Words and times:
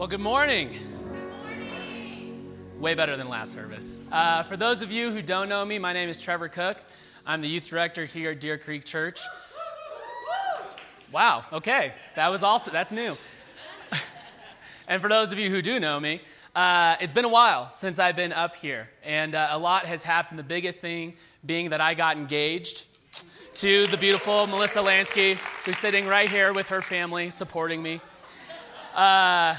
Well, 0.00 0.08
good 0.08 0.18
morning. 0.18 0.70
Way 2.78 2.94
better 2.94 3.18
than 3.18 3.28
last 3.28 3.52
service. 3.52 4.00
Uh, 4.10 4.42
for 4.44 4.56
those 4.56 4.80
of 4.80 4.90
you 4.90 5.10
who 5.10 5.20
don't 5.20 5.46
know 5.46 5.62
me, 5.62 5.78
my 5.78 5.92
name 5.92 6.08
is 6.08 6.16
Trevor 6.16 6.48
Cook. 6.48 6.78
I'm 7.26 7.42
the 7.42 7.48
youth 7.48 7.68
director 7.68 8.06
here 8.06 8.30
at 8.30 8.40
Deer 8.40 8.56
Creek 8.56 8.86
Church. 8.86 9.20
Wow, 11.12 11.44
okay. 11.52 11.92
That 12.16 12.30
was 12.30 12.42
also, 12.42 12.70
that's 12.70 12.94
new. 12.94 13.14
and 14.88 15.02
for 15.02 15.08
those 15.08 15.32
of 15.32 15.38
you 15.38 15.50
who 15.50 15.60
do 15.60 15.78
know 15.78 16.00
me, 16.00 16.22
uh, 16.56 16.96
it's 17.02 17.12
been 17.12 17.26
a 17.26 17.30
while 17.30 17.68
since 17.68 17.98
I've 17.98 18.16
been 18.16 18.32
up 18.32 18.56
here, 18.56 18.88
and 19.04 19.34
uh, 19.34 19.48
a 19.50 19.58
lot 19.58 19.84
has 19.84 20.02
happened. 20.02 20.38
The 20.38 20.44
biggest 20.44 20.80
thing 20.80 21.12
being 21.44 21.68
that 21.70 21.82
I 21.82 21.92
got 21.92 22.16
engaged 22.16 22.86
to 23.56 23.86
the 23.88 23.98
beautiful 23.98 24.46
Melissa 24.46 24.78
Lansky, 24.78 25.34
who's 25.66 25.76
sitting 25.76 26.06
right 26.06 26.30
here 26.30 26.54
with 26.54 26.70
her 26.70 26.80
family 26.80 27.28
supporting 27.28 27.82
me. 27.82 28.00
Uh, 28.96 29.56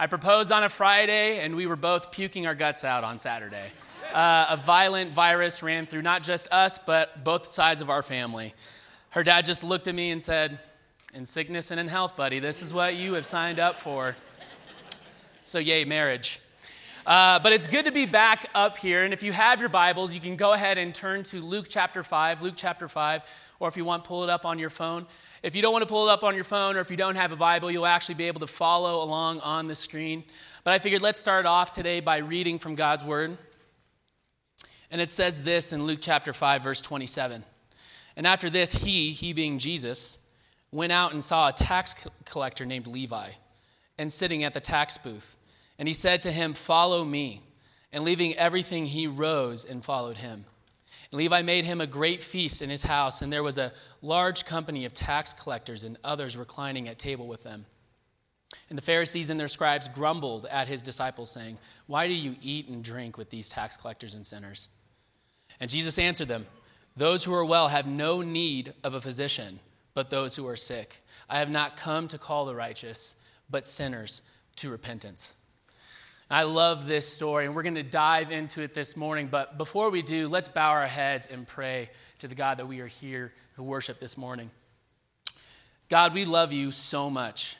I 0.00 0.06
proposed 0.06 0.52
on 0.52 0.62
a 0.62 0.68
Friday, 0.68 1.40
and 1.40 1.56
we 1.56 1.66
were 1.66 1.74
both 1.74 2.12
puking 2.12 2.46
our 2.46 2.54
guts 2.54 2.84
out 2.84 3.02
on 3.02 3.18
Saturday. 3.18 3.66
Uh, 4.14 4.46
a 4.50 4.56
violent 4.56 5.10
virus 5.10 5.60
ran 5.60 5.86
through 5.86 6.02
not 6.02 6.22
just 6.22 6.52
us, 6.52 6.78
but 6.78 7.24
both 7.24 7.46
sides 7.46 7.80
of 7.80 7.90
our 7.90 8.04
family. 8.04 8.54
Her 9.10 9.24
dad 9.24 9.44
just 9.44 9.64
looked 9.64 9.88
at 9.88 9.96
me 9.96 10.12
and 10.12 10.22
said, 10.22 10.60
In 11.14 11.26
sickness 11.26 11.72
and 11.72 11.80
in 11.80 11.88
health, 11.88 12.14
buddy, 12.14 12.38
this 12.38 12.62
is 12.62 12.72
what 12.72 12.94
you 12.94 13.14
have 13.14 13.26
signed 13.26 13.58
up 13.58 13.80
for. 13.80 14.14
So, 15.42 15.58
yay, 15.58 15.84
marriage. 15.84 16.38
Uh, 17.04 17.40
but 17.40 17.52
it's 17.52 17.66
good 17.66 17.86
to 17.86 17.92
be 17.92 18.06
back 18.06 18.46
up 18.54 18.76
here. 18.76 19.02
And 19.02 19.12
if 19.12 19.24
you 19.24 19.32
have 19.32 19.58
your 19.58 19.68
Bibles, 19.68 20.14
you 20.14 20.20
can 20.20 20.36
go 20.36 20.52
ahead 20.52 20.78
and 20.78 20.94
turn 20.94 21.24
to 21.24 21.40
Luke 21.40 21.66
chapter 21.68 22.04
5. 22.04 22.40
Luke 22.40 22.54
chapter 22.56 22.86
5, 22.86 23.47
or 23.60 23.68
if 23.68 23.76
you 23.76 23.84
want, 23.84 24.04
pull 24.04 24.24
it 24.24 24.30
up 24.30 24.44
on 24.44 24.58
your 24.58 24.70
phone. 24.70 25.06
If 25.42 25.56
you 25.56 25.62
don't 25.62 25.72
want 25.72 25.82
to 25.82 25.92
pull 25.92 26.08
it 26.08 26.12
up 26.12 26.22
on 26.22 26.34
your 26.34 26.44
phone 26.44 26.76
or 26.76 26.80
if 26.80 26.90
you 26.90 26.96
don't 26.96 27.16
have 27.16 27.32
a 27.32 27.36
Bible, 27.36 27.70
you'll 27.70 27.86
actually 27.86 28.14
be 28.14 28.24
able 28.24 28.40
to 28.40 28.46
follow 28.46 29.02
along 29.02 29.40
on 29.40 29.66
the 29.66 29.74
screen. 29.74 30.24
But 30.64 30.74
I 30.74 30.78
figured 30.78 31.02
let's 31.02 31.18
start 31.18 31.46
off 31.46 31.70
today 31.70 32.00
by 32.00 32.18
reading 32.18 32.58
from 32.58 32.74
God's 32.74 33.04
Word. 33.04 33.36
And 34.90 35.00
it 35.00 35.10
says 35.10 35.44
this 35.44 35.72
in 35.72 35.84
Luke 35.84 35.98
chapter 36.00 36.32
5, 36.32 36.62
verse 36.62 36.80
27. 36.80 37.44
And 38.16 38.26
after 38.26 38.48
this, 38.48 38.84
he, 38.84 39.10
he 39.10 39.32
being 39.32 39.58
Jesus, 39.58 40.18
went 40.72 40.92
out 40.92 41.12
and 41.12 41.22
saw 41.22 41.48
a 41.48 41.52
tax 41.52 41.94
collector 42.24 42.64
named 42.64 42.86
Levi 42.86 43.28
and 43.98 44.12
sitting 44.12 44.44
at 44.44 44.54
the 44.54 44.60
tax 44.60 44.96
booth. 44.96 45.36
And 45.78 45.88
he 45.88 45.94
said 45.94 46.22
to 46.22 46.32
him, 46.32 46.54
Follow 46.54 47.04
me. 47.04 47.42
And 47.92 48.04
leaving 48.04 48.34
everything, 48.34 48.86
he 48.86 49.06
rose 49.06 49.64
and 49.64 49.84
followed 49.84 50.18
him. 50.18 50.44
Levi 51.10 51.42
made 51.42 51.64
him 51.64 51.80
a 51.80 51.86
great 51.86 52.22
feast 52.22 52.60
in 52.60 52.68
his 52.68 52.82
house, 52.82 53.22
and 53.22 53.32
there 53.32 53.42
was 53.42 53.56
a 53.56 53.72
large 54.02 54.44
company 54.44 54.84
of 54.84 54.92
tax 54.92 55.32
collectors 55.32 55.82
and 55.82 55.96
others 56.04 56.36
reclining 56.36 56.86
at 56.86 56.98
table 56.98 57.26
with 57.26 57.44
them. 57.44 57.64
And 58.68 58.76
the 58.76 58.82
Pharisees 58.82 59.30
and 59.30 59.40
their 59.40 59.48
scribes 59.48 59.88
grumbled 59.88 60.46
at 60.50 60.68
his 60.68 60.82
disciples, 60.82 61.30
saying, 61.30 61.58
Why 61.86 62.06
do 62.06 62.14
you 62.14 62.36
eat 62.42 62.68
and 62.68 62.84
drink 62.84 63.16
with 63.16 63.30
these 63.30 63.48
tax 63.48 63.76
collectors 63.76 64.14
and 64.14 64.26
sinners? 64.26 64.68
And 65.60 65.70
Jesus 65.70 65.98
answered 65.98 66.28
them, 66.28 66.46
Those 66.96 67.24
who 67.24 67.34
are 67.34 67.44
well 67.44 67.68
have 67.68 67.86
no 67.86 68.20
need 68.20 68.74
of 68.84 68.92
a 68.92 69.00
physician, 69.00 69.60
but 69.94 70.10
those 70.10 70.36
who 70.36 70.46
are 70.46 70.56
sick. 70.56 71.00
I 71.28 71.38
have 71.38 71.50
not 71.50 71.76
come 71.76 72.08
to 72.08 72.18
call 72.18 72.44
the 72.44 72.54
righteous, 72.54 73.14
but 73.48 73.66
sinners 73.66 74.22
to 74.56 74.70
repentance. 74.70 75.34
I 76.30 76.42
love 76.42 76.86
this 76.86 77.10
story, 77.10 77.46
and 77.46 77.54
we're 77.54 77.62
going 77.62 77.76
to 77.76 77.82
dive 77.82 78.30
into 78.30 78.60
it 78.60 78.74
this 78.74 78.98
morning. 78.98 79.28
But 79.28 79.56
before 79.56 79.90
we 79.90 80.02
do, 80.02 80.28
let's 80.28 80.48
bow 80.48 80.72
our 80.72 80.86
heads 80.86 81.26
and 81.26 81.48
pray 81.48 81.88
to 82.18 82.28
the 82.28 82.34
God 82.34 82.58
that 82.58 82.66
we 82.66 82.80
are 82.80 82.86
here 82.86 83.32
to 83.56 83.62
worship 83.62 83.98
this 83.98 84.18
morning. 84.18 84.50
God, 85.88 86.12
we 86.12 86.26
love 86.26 86.52
you 86.52 86.70
so 86.70 87.08
much, 87.08 87.56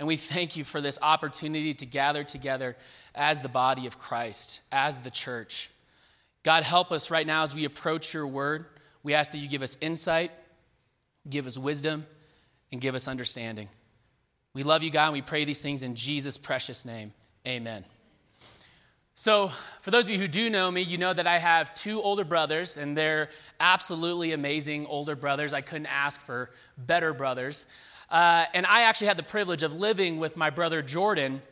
and 0.00 0.08
we 0.08 0.16
thank 0.16 0.56
you 0.56 0.64
for 0.64 0.80
this 0.80 0.98
opportunity 1.00 1.72
to 1.72 1.86
gather 1.86 2.24
together 2.24 2.76
as 3.14 3.42
the 3.42 3.48
body 3.48 3.86
of 3.86 3.96
Christ, 3.96 4.60
as 4.72 5.02
the 5.02 5.10
church. 5.10 5.70
God, 6.42 6.64
help 6.64 6.90
us 6.90 7.12
right 7.12 7.26
now 7.26 7.44
as 7.44 7.54
we 7.54 7.64
approach 7.64 8.12
your 8.12 8.26
word. 8.26 8.66
We 9.04 9.14
ask 9.14 9.30
that 9.30 9.38
you 9.38 9.48
give 9.48 9.62
us 9.62 9.78
insight, 9.80 10.32
give 11.28 11.46
us 11.46 11.56
wisdom, 11.56 12.06
and 12.72 12.80
give 12.80 12.96
us 12.96 13.06
understanding. 13.06 13.68
We 14.52 14.64
love 14.64 14.82
you, 14.82 14.90
God, 14.90 15.04
and 15.04 15.12
we 15.12 15.22
pray 15.22 15.44
these 15.44 15.62
things 15.62 15.84
in 15.84 15.94
Jesus' 15.94 16.38
precious 16.38 16.84
name. 16.84 17.12
Amen. 17.46 17.84
So, 19.20 19.48
for 19.82 19.90
those 19.90 20.06
of 20.08 20.14
you 20.14 20.18
who 20.18 20.28
do 20.28 20.48
know 20.48 20.70
me, 20.70 20.80
you 20.80 20.96
know 20.96 21.12
that 21.12 21.26
I 21.26 21.36
have 21.36 21.74
two 21.74 22.00
older 22.00 22.24
brothers, 22.24 22.78
and 22.78 22.96
they're 22.96 23.28
absolutely 23.60 24.32
amazing 24.32 24.86
older 24.86 25.14
brothers. 25.14 25.52
I 25.52 25.60
couldn't 25.60 25.92
ask 25.92 26.22
for 26.22 26.50
better 26.78 27.12
brothers. 27.12 27.66
Uh, 28.08 28.46
and 28.54 28.64
I 28.64 28.84
actually 28.84 29.08
had 29.08 29.18
the 29.18 29.22
privilege 29.22 29.62
of 29.62 29.74
living 29.74 30.20
with 30.20 30.38
my 30.38 30.48
brother 30.48 30.80
Jordan 30.80 31.42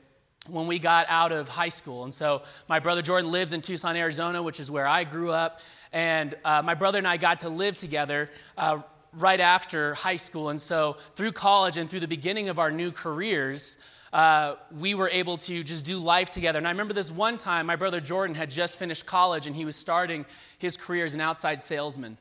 when 0.49 0.67
we 0.67 0.79
got 0.79 1.09
out 1.11 1.31
of 1.31 1.51
high 1.51 1.69
school. 1.69 2.05
And 2.05 2.12
so, 2.12 2.41
my 2.71 2.81
brother 2.81 3.03
Jordan 3.03 3.31
lives 3.31 3.53
in 3.53 3.61
Tucson, 3.61 3.97
Arizona, 3.97 4.43
which 4.43 4.61
is 4.61 4.71
where 4.71 4.87
I 4.87 5.05
grew 5.05 5.31
up. 5.31 5.61
And 5.93 6.35
uh, 6.47 6.62
my 6.65 6.73
brother 6.73 6.97
and 6.97 7.06
I 7.06 7.19
got 7.19 7.41
to 7.41 7.50
live 7.50 7.77
together. 7.77 8.31
Uh, 8.56 8.81
right 9.15 9.41
after 9.41 9.95
high 9.95 10.17
school. 10.17 10.49
And 10.49 10.61
so, 10.61 10.95
through 11.15 11.33
college 11.33 11.77
and 11.77 11.91
through 11.91 12.00
the 12.00 12.09
beginning 12.09 12.49
of 12.49 12.59
our 12.59 12.71
new 12.71 12.93
careers, 12.93 13.77
uh, 14.13 14.55
we 14.79 14.95
were 14.95 15.09
able 15.11 15.37
to 15.37 15.63
just 15.63 15.85
do 15.85 15.99
life 15.99 16.31
together. 16.31 16.59
And 16.59 16.67
I 16.67 16.71
remember 16.71 16.95
this 16.95 17.11
one 17.11 17.37
time, 17.37 17.67
my 17.67 17.77
brother 17.77 18.01
Jordan 18.01 18.35
had 18.35 18.51
just 18.51 18.79
finished 18.79 19.07
college 19.07 19.47
and 19.47 19.55
he 19.55 19.65
was 19.65 19.77
starting 19.77 20.27
his 20.59 20.77
career 20.77 21.05
as 21.05 21.15
an 21.15 21.21
outside 21.21 21.63
salesman. 21.63 22.19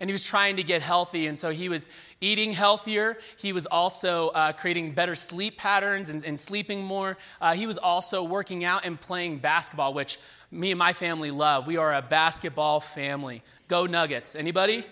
And 0.00 0.08
he 0.08 0.12
was 0.12 0.24
trying 0.24 0.56
to 0.56 0.62
get 0.62 0.82
healthy, 0.82 1.26
and 1.26 1.36
so 1.36 1.50
he 1.50 1.68
was 1.68 1.88
eating 2.20 2.52
healthier. 2.52 3.18
He 3.36 3.52
was 3.52 3.66
also 3.66 4.28
uh, 4.28 4.52
creating 4.52 4.92
better 4.92 5.16
sleep 5.16 5.58
patterns 5.58 6.08
and, 6.08 6.24
and 6.24 6.38
sleeping 6.38 6.84
more. 6.84 7.16
Uh, 7.40 7.54
he 7.54 7.66
was 7.66 7.78
also 7.78 8.22
working 8.22 8.64
out 8.64 8.84
and 8.84 9.00
playing 9.00 9.38
basketball, 9.38 9.94
which 9.94 10.18
me 10.52 10.70
and 10.70 10.78
my 10.78 10.92
family 10.92 11.32
love. 11.32 11.66
We 11.66 11.78
are 11.78 11.94
a 11.94 12.02
basketball 12.02 12.78
family. 12.78 13.42
Go 13.66 13.86
Nuggets. 13.86 14.36
Anybody? 14.36 14.84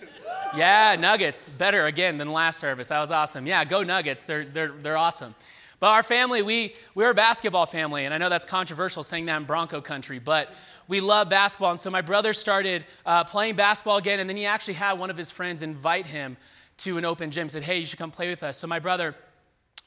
Yeah, 0.55 0.97
Nuggets. 0.99 1.45
Better 1.45 1.85
again 1.85 2.17
than 2.17 2.31
last 2.31 2.59
service. 2.59 2.87
That 2.87 2.99
was 2.99 3.11
awesome. 3.11 3.47
Yeah, 3.47 3.63
go 3.63 3.83
Nuggets. 3.83 4.25
They're, 4.25 4.43
they're, 4.43 4.67
they're 4.71 4.97
awesome. 4.97 5.35
But 5.79 5.91
our 5.91 6.03
family, 6.03 6.41
we, 6.41 6.73
we're 6.95 7.11
a 7.11 7.15
basketball 7.15 7.67
family, 7.67 8.05
and 8.05 8.13
I 8.13 8.17
know 8.17 8.29
that's 8.29 8.45
controversial 8.45 9.03
saying 9.03 9.27
that 9.27 9.37
in 9.37 9.43
Bronco 9.43 9.79
country, 9.79 10.17
but 10.17 10.51
we 10.87 11.01
love 11.01 11.29
basketball. 11.29 11.71
And 11.71 11.79
so 11.79 11.91
my 11.91 12.01
brother 12.01 12.33
started 12.33 12.83
uh, 13.05 13.23
playing 13.25 13.55
basketball 13.55 13.97
again, 13.97 14.19
and 14.19 14.27
then 14.27 14.37
he 14.37 14.45
actually 14.45 14.73
had 14.73 14.93
one 14.93 15.11
of 15.11 15.17
his 15.17 15.29
friends 15.29 15.61
invite 15.61 16.07
him 16.07 16.35
to 16.77 16.97
an 16.97 17.05
open 17.05 17.29
gym, 17.29 17.47
said, 17.49 17.63
Hey, 17.63 17.79
you 17.79 17.85
should 17.85 17.99
come 17.99 18.11
play 18.11 18.29
with 18.29 18.41
us. 18.41 18.57
So 18.57 18.67
my 18.67 18.79
brother 18.79 19.15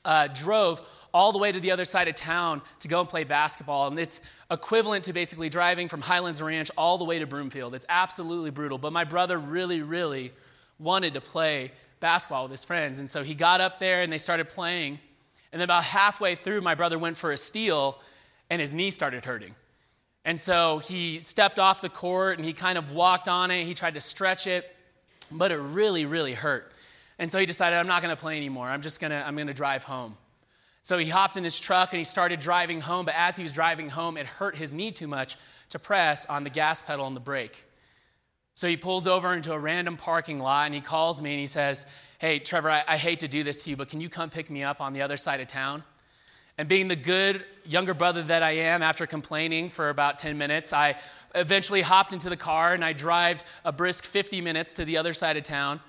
uh, 0.04 0.28
drove 0.28 0.80
all 1.12 1.32
the 1.32 1.38
way 1.38 1.50
to 1.50 1.58
the 1.58 1.72
other 1.72 1.84
side 1.84 2.08
of 2.08 2.14
town 2.14 2.62
to 2.80 2.88
go 2.88 3.00
and 3.00 3.08
play 3.08 3.24
basketball. 3.24 3.88
And 3.88 3.98
it's 3.98 4.20
equivalent 4.50 5.04
to 5.04 5.12
basically 5.12 5.48
driving 5.48 5.88
from 5.88 6.00
Highlands 6.00 6.40
Ranch 6.40 6.70
all 6.78 6.98
the 6.98 7.04
way 7.04 7.18
to 7.18 7.26
Broomfield. 7.26 7.74
It's 7.74 7.86
absolutely 7.88 8.50
brutal. 8.50 8.78
But 8.78 8.92
my 8.92 9.04
brother 9.04 9.38
really, 9.38 9.82
really 9.82 10.32
wanted 10.78 11.14
to 11.14 11.20
play 11.20 11.72
basketball 11.98 12.44
with 12.44 12.52
his 12.52 12.64
friends. 12.64 13.00
And 13.00 13.10
so 13.10 13.22
he 13.22 13.34
got 13.34 13.60
up 13.60 13.80
there 13.80 14.02
and 14.02 14.12
they 14.12 14.18
started 14.18 14.48
playing. 14.48 15.00
And 15.52 15.60
then 15.60 15.66
about 15.66 15.84
halfway 15.84 16.34
through, 16.34 16.60
my 16.60 16.74
brother 16.74 16.98
went 16.98 17.16
for 17.16 17.32
a 17.32 17.36
steal 17.36 17.98
and 18.48 18.60
his 18.60 18.72
knee 18.72 18.90
started 18.90 19.24
hurting. 19.24 19.54
And 20.24 20.38
so 20.38 20.78
he 20.78 21.20
stepped 21.20 21.58
off 21.58 21.80
the 21.80 21.88
court 21.88 22.36
and 22.36 22.44
he 22.44 22.52
kind 22.52 22.78
of 22.78 22.92
walked 22.92 23.28
on 23.28 23.50
it. 23.50 23.64
He 23.64 23.74
tried 23.74 23.94
to 23.94 24.00
stretch 24.00 24.46
it, 24.46 24.74
but 25.30 25.50
it 25.50 25.56
really, 25.56 26.04
really 26.04 26.34
hurt. 26.34 26.70
And 27.18 27.30
so 27.30 27.38
he 27.38 27.46
decided, 27.46 27.76
I'm 27.76 27.86
not 27.86 28.02
going 28.02 28.14
to 28.14 28.20
play 28.20 28.36
anymore. 28.36 28.66
I'm 28.66 28.82
just 28.82 29.00
going 29.00 29.10
to, 29.10 29.26
I'm 29.26 29.34
going 29.34 29.46
to 29.46 29.54
drive 29.54 29.84
home. 29.84 30.16
So 30.82 30.98
he 30.98 31.08
hopped 31.08 31.36
in 31.36 31.44
his 31.44 31.60
truck 31.60 31.92
and 31.92 31.98
he 31.98 32.04
started 32.04 32.40
driving 32.40 32.80
home. 32.80 33.04
But 33.04 33.14
as 33.16 33.36
he 33.36 33.42
was 33.42 33.52
driving 33.52 33.90
home, 33.90 34.16
it 34.16 34.26
hurt 34.26 34.56
his 34.56 34.72
knee 34.72 34.90
too 34.90 35.06
much 35.06 35.36
to 35.70 35.78
press 35.78 36.26
on 36.26 36.44
the 36.44 36.50
gas 36.50 36.82
pedal 36.82 37.06
and 37.06 37.14
the 37.14 37.20
brake. 37.20 37.64
So 38.54 38.68
he 38.68 38.76
pulls 38.76 39.06
over 39.06 39.34
into 39.34 39.52
a 39.52 39.58
random 39.58 39.96
parking 39.96 40.38
lot 40.38 40.66
and 40.66 40.74
he 40.74 40.80
calls 40.80 41.20
me 41.22 41.32
and 41.32 41.40
he 41.40 41.46
says, 41.46 41.86
Hey, 42.20 42.38
Trevor, 42.38 42.69
I, 42.69 42.84
I, 42.86 42.97
hate 42.98 43.20
to 43.20 43.28
do 43.28 43.42
this 43.42 43.64
to 43.64 43.70
you, 43.70 43.76
but 43.76 43.88
can 43.88 43.98
you 43.98 44.10
come 44.10 44.28
pick 44.28 44.50
me 44.50 44.62
up 44.62 44.82
on 44.82 44.92
the 44.92 45.00
other 45.00 45.16
side 45.16 45.41
of 45.41 45.47
town? 45.47 45.82
And 46.59 46.68
being 46.68 46.86
the 46.86 46.94
good 46.94 47.42
younger 47.65 47.94
brother 47.94 48.22
that 48.24 48.42
I 48.42 48.50
am, 48.50 48.83
after 48.83 49.06
complaining 49.06 49.71
for 49.71 49.89
about 49.89 50.18
10 50.18 50.36
minutes, 50.36 50.74
I 50.74 50.97
eventually 51.34 51.80
hopped 51.80 52.12
into 52.12 52.28
the 52.28 52.36
car 52.36 52.74
and 52.74 52.84
I 52.84 52.92
drove 52.92 53.42
a 53.65 53.72
brisk 53.72 54.04
50 54.04 54.42
minutes 54.42 54.74
to 54.74 54.84
the 54.84 54.98
other 54.98 55.15
side 55.15 55.39
of 55.39 55.44
town. 55.44 55.80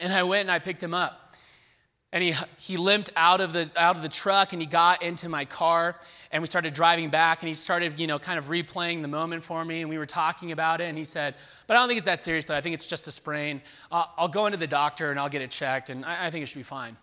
And 0.00 0.12
I 0.12 0.22
went 0.22 0.42
and 0.42 0.52
I 0.52 0.60
picked 0.60 0.80
him 0.80 0.94
up 0.94 1.23
and 2.14 2.22
he, 2.22 2.32
he 2.58 2.76
limped 2.76 3.10
out 3.16 3.40
of, 3.40 3.52
the, 3.52 3.68
out 3.76 3.96
of 3.96 4.02
the 4.02 4.08
truck 4.08 4.52
and 4.52 4.62
he 4.62 4.66
got 4.66 5.02
into 5.02 5.28
my 5.28 5.44
car 5.44 5.98
and 6.30 6.40
we 6.42 6.46
started 6.46 6.72
driving 6.72 7.10
back 7.10 7.42
and 7.42 7.48
he 7.48 7.54
started 7.54 7.98
you 7.98 8.06
know 8.06 8.20
kind 8.20 8.38
of 8.38 8.46
replaying 8.46 9.02
the 9.02 9.08
moment 9.08 9.42
for 9.42 9.62
me 9.64 9.80
and 9.80 9.90
we 9.90 9.98
were 9.98 10.06
talking 10.06 10.52
about 10.52 10.80
it 10.80 10.84
and 10.84 10.96
he 10.96 11.04
said 11.04 11.34
but 11.66 11.76
i 11.76 11.80
don't 11.80 11.88
think 11.88 11.98
it's 11.98 12.06
that 12.06 12.20
serious 12.20 12.46
though. 12.46 12.54
I 12.54 12.60
think 12.60 12.74
it's 12.74 12.86
just 12.86 13.06
a 13.08 13.10
sprain. 13.10 13.60
I'll, 13.92 14.10
I'll 14.16 14.28
go 14.28 14.46
into 14.46 14.58
the 14.58 14.68
doctor 14.68 15.10
and 15.10 15.20
i'll 15.20 15.28
get 15.28 15.42
it 15.42 15.50
checked 15.50 15.90
and 15.90 16.04
i, 16.04 16.26
I 16.26 16.30
think 16.30 16.44
it 16.44 16.46
should 16.46 16.58
be 16.58 16.62
fine. 16.62 16.96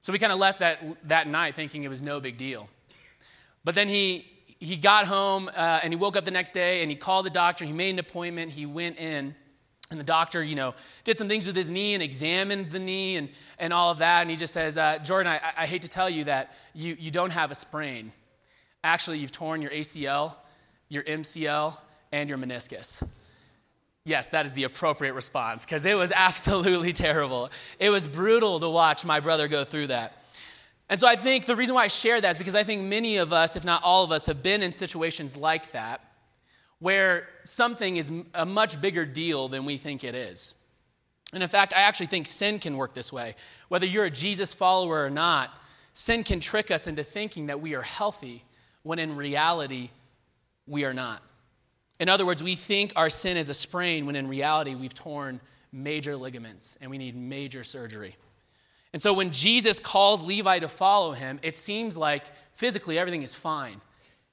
So 0.00 0.12
we 0.12 0.18
kind 0.18 0.32
of 0.32 0.38
left 0.38 0.60
that, 0.60 0.80
that 1.08 1.26
night 1.26 1.54
thinking 1.54 1.84
it 1.84 1.88
was 1.88 2.02
no 2.02 2.20
big 2.20 2.36
deal. 2.36 2.68
But 3.64 3.74
then 3.74 3.88
he 3.88 4.26
he 4.60 4.76
got 4.76 5.06
home 5.06 5.48
uh, 5.54 5.80
and 5.82 5.92
he 5.92 5.96
woke 5.96 6.16
up 6.16 6.24
the 6.24 6.32
next 6.32 6.50
day 6.50 6.82
and 6.82 6.90
he 6.90 6.96
called 6.96 7.24
the 7.24 7.30
doctor. 7.30 7.64
He 7.64 7.72
made 7.72 7.90
an 7.90 8.00
appointment. 8.00 8.50
He 8.50 8.66
went 8.66 8.98
in 8.98 9.36
And 9.90 9.98
the 9.98 10.04
doctor, 10.04 10.42
you 10.44 10.54
know, 10.54 10.74
did 11.04 11.16
some 11.16 11.28
things 11.28 11.46
with 11.46 11.56
his 11.56 11.70
knee 11.70 11.94
and 11.94 12.02
examined 12.02 12.70
the 12.70 12.78
knee 12.78 13.16
and, 13.16 13.30
and 13.58 13.72
all 13.72 13.90
of 13.90 13.98
that. 13.98 14.20
And 14.20 14.30
he 14.30 14.36
just 14.36 14.52
says, 14.52 14.76
uh, 14.76 14.98
Jordan, 14.98 15.32
I, 15.32 15.40
I 15.56 15.66
hate 15.66 15.82
to 15.82 15.88
tell 15.88 16.10
you 16.10 16.24
that 16.24 16.54
you, 16.74 16.94
you 16.98 17.10
don't 17.10 17.32
have 17.32 17.50
a 17.50 17.54
sprain. 17.54 18.12
Actually, 18.84 19.18
you've 19.18 19.32
torn 19.32 19.62
your 19.62 19.70
ACL, 19.70 20.34
your 20.90 21.04
MCL, 21.04 21.74
and 22.12 22.28
your 22.28 22.38
meniscus. 22.38 23.02
Yes, 24.04 24.28
that 24.30 24.44
is 24.44 24.52
the 24.52 24.64
appropriate 24.64 25.14
response 25.14 25.64
because 25.64 25.86
it 25.86 25.96
was 25.96 26.12
absolutely 26.16 26.92
terrible. 26.92 27.50
It 27.78 27.88
was 27.88 28.06
brutal 28.06 28.60
to 28.60 28.68
watch 28.68 29.06
my 29.06 29.20
brother 29.20 29.48
go 29.48 29.64
through 29.64 29.88
that. 29.88 30.14
And 30.90 30.98
so 31.00 31.06
I 31.06 31.16
think 31.16 31.46
the 31.46 31.56
reason 31.56 31.74
why 31.74 31.84
I 31.84 31.88
share 31.88 32.20
that 32.20 32.30
is 32.30 32.38
because 32.38 32.54
I 32.54 32.62
think 32.62 32.82
many 32.82 33.18
of 33.18 33.32
us, 33.32 33.56
if 33.56 33.64
not 33.64 33.82
all 33.82 34.04
of 34.04 34.12
us, 34.12 34.26
have 34.26 34.42
been 34.42 34.62
in 34.62 34.72
situations 34.72 35.36
like 35.36 35.72
that 35.72 36.02
where 36.80 37.28
something 37.42 37.96
is 37.96 38.10
a 38.34 38.46
much 38.46 38.80
bigger 38.80 39.04
deal 39.04 39.48
than 39.48 39.64
we 39.64 39.76
think 39.76 40.04
it 40.04 40.14
is. 40.14 40.54
And 41.32 41.42
in 41.42 41.48
fact, 41.48 41.74
I 41.76 41.82
actually 41.82 42.06
think 42.06 42.26
sin 42.26 42.58
can 42.58 42.76
work 42.76 42.94
this 42.94 43.12
way. 43.12 43.34
Whether 43.68 43.86
you're 43.86 44.04
a 44.04 44.10
Jesus 44.10 44.54
follower 44.54 45.04
or 45.04 45.10
not, 45.10 45.50
sin 45.92 46.22
can 46.22 46.40
trick 46.40 46.70
us 46.70 46.86
into 46.86 47.02
thinking 47.02 47.46
that 47.46 47.60
we 47.60 47.74
are 47.74 47.82
healthy 47.82 48.44
when 48.82 48.98
in 48.98 49.16
reality, 49.16 49.90
we 50.66 50.84
are 50.84 50.94
not. 50.94 51.22
In 52.00 52.08
other 52.08 52.24
words, 52.24 52.42
we 52.42 52.54
think 52.54 52.92
our 52.96 53.10
sin 53.10 53.36
is 53.36 53.48
a 53.48 53.54
sprain 53.54 54.06
when 54.06 54.16
in 54.16 54.28
reality, 54.28 54.74
we've 54.74 54.94
torn 54.94 55.40
major 55.72 56.16
ligaments 56.16 56.78
and 56.80 56.90
we 56.90 56.96
need 56.96 57.16
major 57.16 57.64
surgery. 57.64 58.16
And 58.92 59.02
so 59.02 59.12
when 59.12 59.32
Jesus 59.32 59.78
calls 59.78 60.24
Levi 60.24 60.60
to 60.60 60.68
follow 60.68 61.12
him, 61.12 61.40
it 61.42 61.56
seems 61.56 61.96
like 61.96 62.24
physically 62.54 62.98
everything 62.98 63.22
is 63.22 63.34
fine. 63.34 63.80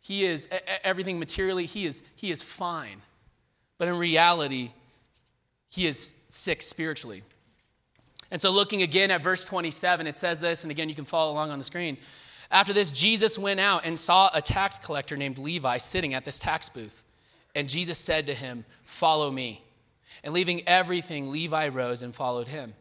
He 0.06 0.24
is 0.24 0.48
everything 0.84 1.18
materially, 1.18 1.66
he 1.66 1.88
is, 1.88 2.04
he 2.16 2.30
is 2.30 2.44
fine. 2.44 3.02
But 3.80 3.88
in 3.88 3.98
reality, 3.98 4.70
he 5.72 5.88
is 5.88 6.14
sick 6.28 6.62
spiritually. 6.62 7.24
And 8.30 8.40
so, 8.40 8.52
looking 8.52 8.84
again 8.84 9.10
at 9.10 9.24
verse 9.24 9.46
27, 9.46 10.06
it 10.06 10.16
says 10.16 10.40
this, 10.40 10.64
and 10.64 10.70
again, 10.70 10.90
you 10.90 10.96
can 10.96 11.06
follow 11.06 11.32
along 11.32 11.50
on 11.50 11.58
the 11.58 11.64
screen. 11.64 11.98
After 12.52 12.72
this, 12.72 12.92
Jesus 12.92 13.40
went 13.40 13.60
out 13.60 13.82
and 13.84 13.98
saw 13.98 14.30
a 14.32 14.44
tax 14.44 14.78
collector 14.78 15.18
named 15.18 15.40
Levi 15.40 15.78
sitting 15.78 16.14
at 16.14 16.24
this 16.24 16.38
tax 16.38 16.70
booth. 16.70 17.04
And 17.56 17.68
Jesus 17.68 17.98
said 17.98 18.28
to 18.28 18.36
him, 18.36 18.64
Follow 18.84 19.32
me. 19.32 19.64
And 20.24 20.36
leaving 20.36 20.68
everything, 20.68 21.32
Levi 21.32 21.70
rose 21.70 22.04
and 22.04 22.14
followed 22.14 22.48
him. 22.48 22.76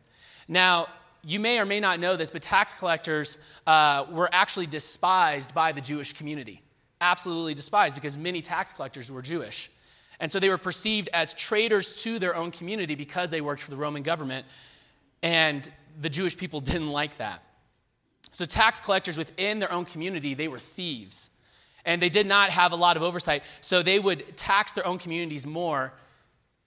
Now, 0.46 0.88
you 1.24 1.40
may 1.40 1.58
or 1.58 1.64
may 1.64 1.80
not 1.80 2.00
know 2.00 2.16
this, 2.16 2.30
but 2.30 2.42
tax 2.42 2.74
collectors 2.74 3.38
uh, 3.66 4.04
were 4.10 4.28
actually 4.30 4.66
despised 4.66 5.54
by 5.54 5.72
the 5.72 5.80
Jewish 5.80 6.12
community. 6.12 6.60
Absolutely 7.04 7.52
despised 7.52 7.94
because 7.94 8.16
many 8.16 8.40
tax 8.40 8.72
collectors 8.72 9.12
were 9.12 9.20
Jewish. 9.20 9.70
And 10.20 10.32
so 10.32 10.40
they 10.40 10.48
were 10.48 10.56
perceived 10.56 11.10
as 11.12 11.34
traitors 11.34 12.02
to 12.02 12.18
their 12.18 12.34
own 12.34 12.50
community 12.50 12.94
because 12.94 13.30
they 13.30 13.42
worked 13.42 13.60
for 13.60 13.70
the 13.70 13.76
Roman 13.76 14.02
government. 14.02 14.46
And 15.22 15.68
the 16.00 16.08
Jewish 16.08 16.34
people 16.34 16.60
didn't 16.72 16.90
like 16.90 17.18
that. 17.18 17.44
So, 18.32 18.46
tax 18.46 18.80
collectors 18.80 19.18
within 19.18 19.58
their 19.58 19.70
own 19.70 19.84
community, 19.84 20.32
they 20.32 20.48
were 20.48 20.58
thieves. 20.58 21.30
And 21.84 22.00
they 22.00 22.08
did 22.08 22.26
not 22.26 22.48
have 22.48 22.72
a 22.72 22.76
lot 22.76 22.96
of 22.96 23.02
oversight. 23.02 23.42
So, 23.60 23.82
they 23.82 23.98
would 23.98 24.34
tax 24.34 24.72
their 24.72 24.86
own 24.86 24.96
communities 24.96 25.46
more. 25.46 25.92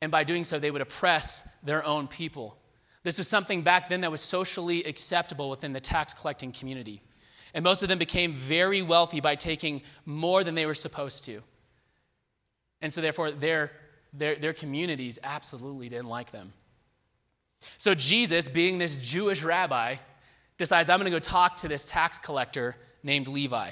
And 0.03 0.11
by 0.11 0.23
doing 0.23 0.43
so, 0.43 0.59
they 0.59 0.69
would 0.69 0.81
oppress 0.83 1.49
their 1.63 1.83
own 1.83 2.07
people. 2.07 2.59
This 3.01 3.17
was 3.17 3.27
something 3.27 3.63
back 3.63 3.89
then 3.89 4.01
that 4.01 4.11
was 4.11 4.21
socially 4.21 4.83
acceptable 4.83 5.49
within 5.49 5.73
the 5.73 5.79
tax 5.79 6.13
collecting 6.13 6.51
community. 6.51 7.01
And 7.57 7.63
most 7.63 7.81
of 7.81 7.89
them 7.89 7.97
became 7.97 8.33
very 8.33 8.83
wealthy 8.83 9.19
by 9.19 9.33
taking 9.33 9.81
more 10.05 10.43
than 10.43 10.53
they 10.53 10.67
were 10.67 10.75
supposed 10.75 11.25
to. 11.25 11.41
And 12.81 12.93
so, 12.93 13.01
therefore, 13.01 13.31
their, 13.31 13.71
their, 14.13 14.35
their 14.35 14.53
communities 14.53 15.17
absolutely 15.23 15.89
didn't 15.89 16.07
like 16.07 16.29
them. 16.29 16.53
So, 17.79 17.95
Jesus, 17.95 18.47
being 18.47 18.77
this 18.77 19.09
Jewish 19.09 19.41
rabbi, 19.41 19.95
decides, 20.59 20.91
I'm 20.91 20.99
going 20.99 21.11
to 21.11 21.15
go 21.15 21.17
talk 21.17 21.55
to 21.55 21.67
this 21.67 21.87
tax 21.87 22.19
collector 22.19 22.75
named 23.01 23.27
Levi. 23.27 23.71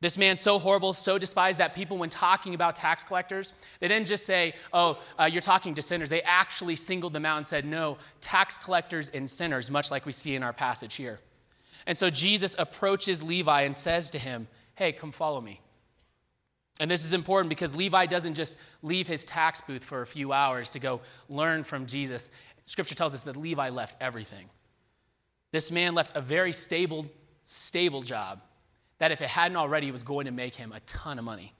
This 0.00 0.16
man 0.16 0.36
so 0.36 0.60
horrible, 0.60 0.92
so 0.92 1.18
despised 1.18 1.58
that 1.58 1.74
people, 1.74 1.98
when 1.98 2.10
talking 2.10 2.54
about 2.54 2.76
tax 2.76 3.02
collectors, 3.02 3.52
they 3.80 3.88
didn't 3.88 4.06
just 4.06 4.24
say, 4.24 4.54
Oh, 4.72 5.02
uh, 5.18 5.24
you're 5.24 5.40
talking 5.40 5.74
to 5.74 5.82
sinners. 5.82 6.10
They 6.10 6.22
actually 6.22 6.76
singled 6.76 7.14
them 7.14 7.26
out 7.26 7.38
and 7.38 7.46
said, 7.46 7.64
No, 7.64 7.98
tax 8.20 8.56
collectors 8.56 9.08
and 9.08 9.28
sinners, 9.28 9.68
much 9.68 9.90
like 9.90 10.06
we 10.06 10.12
see 10.12 10.36
in 10.36 10.44
our 10.44 10.52
passage 10.52 10.94
here. 10.94 11.18
And 11.90 11.98
so 11.98 12.08
Jesus 12.08 12.54
approaches 12.56 13.20
Levi 13.20 13.62
and 13.62 13.74
says 13.74 14.12
to 14.12 14.18
him, 14.20 14.46
Hey, 14.76 14.92
come 14.92 15.10
follow 15.10 15.40
me. 15.40 15.60
And 16.78 16.88
this 16.88 17.04
is 17.04 17.14
important 17.14 17.48
because 17.48 17.74
Levi 17.74 18.06
doesn't 18.06 18.34
just 18.34 18.56
leave 18.80 19.08
his 19.08 19.24
tax 19.24 19.60
booth 19.60 19.82
for 19.82 20.00
a 20.00 20.06
few 20.06 20.32
hours 20.32 20.70
to 20.70 20.78
go 20.78 21.00
learn 21.28 21.64
from 21.64 21.86
Jesus. 21.86 22.30
Scripture 22.64 22.94
tells 22.94 23.12
us 23.12 23.24
that 23.24 23.36
Levi 23.36 23.70
left 23.70 24.00
everything. 24.00 24.46
This 25.50 25.72
man 25.72 25.96
left 25.96 26.16
a 26.16 26.20
very 26.20 26.52
stable, 26.52 27.06
stable 27.42 28.02
job 28.02 28.40
that 28.98 29.10
if 29.10 29.20
it 29.20 29.28
hadn't 29.28 29.56
already 29.56 29.90
was 29.90 30.04
going 30.04 30.26
to 30.26 30.32
make 30.32 30.54
him 30.54 30.70
a 30.70 30.78
ton 30.86 31.18
of 31.18 31.24
money. 31.24 31.52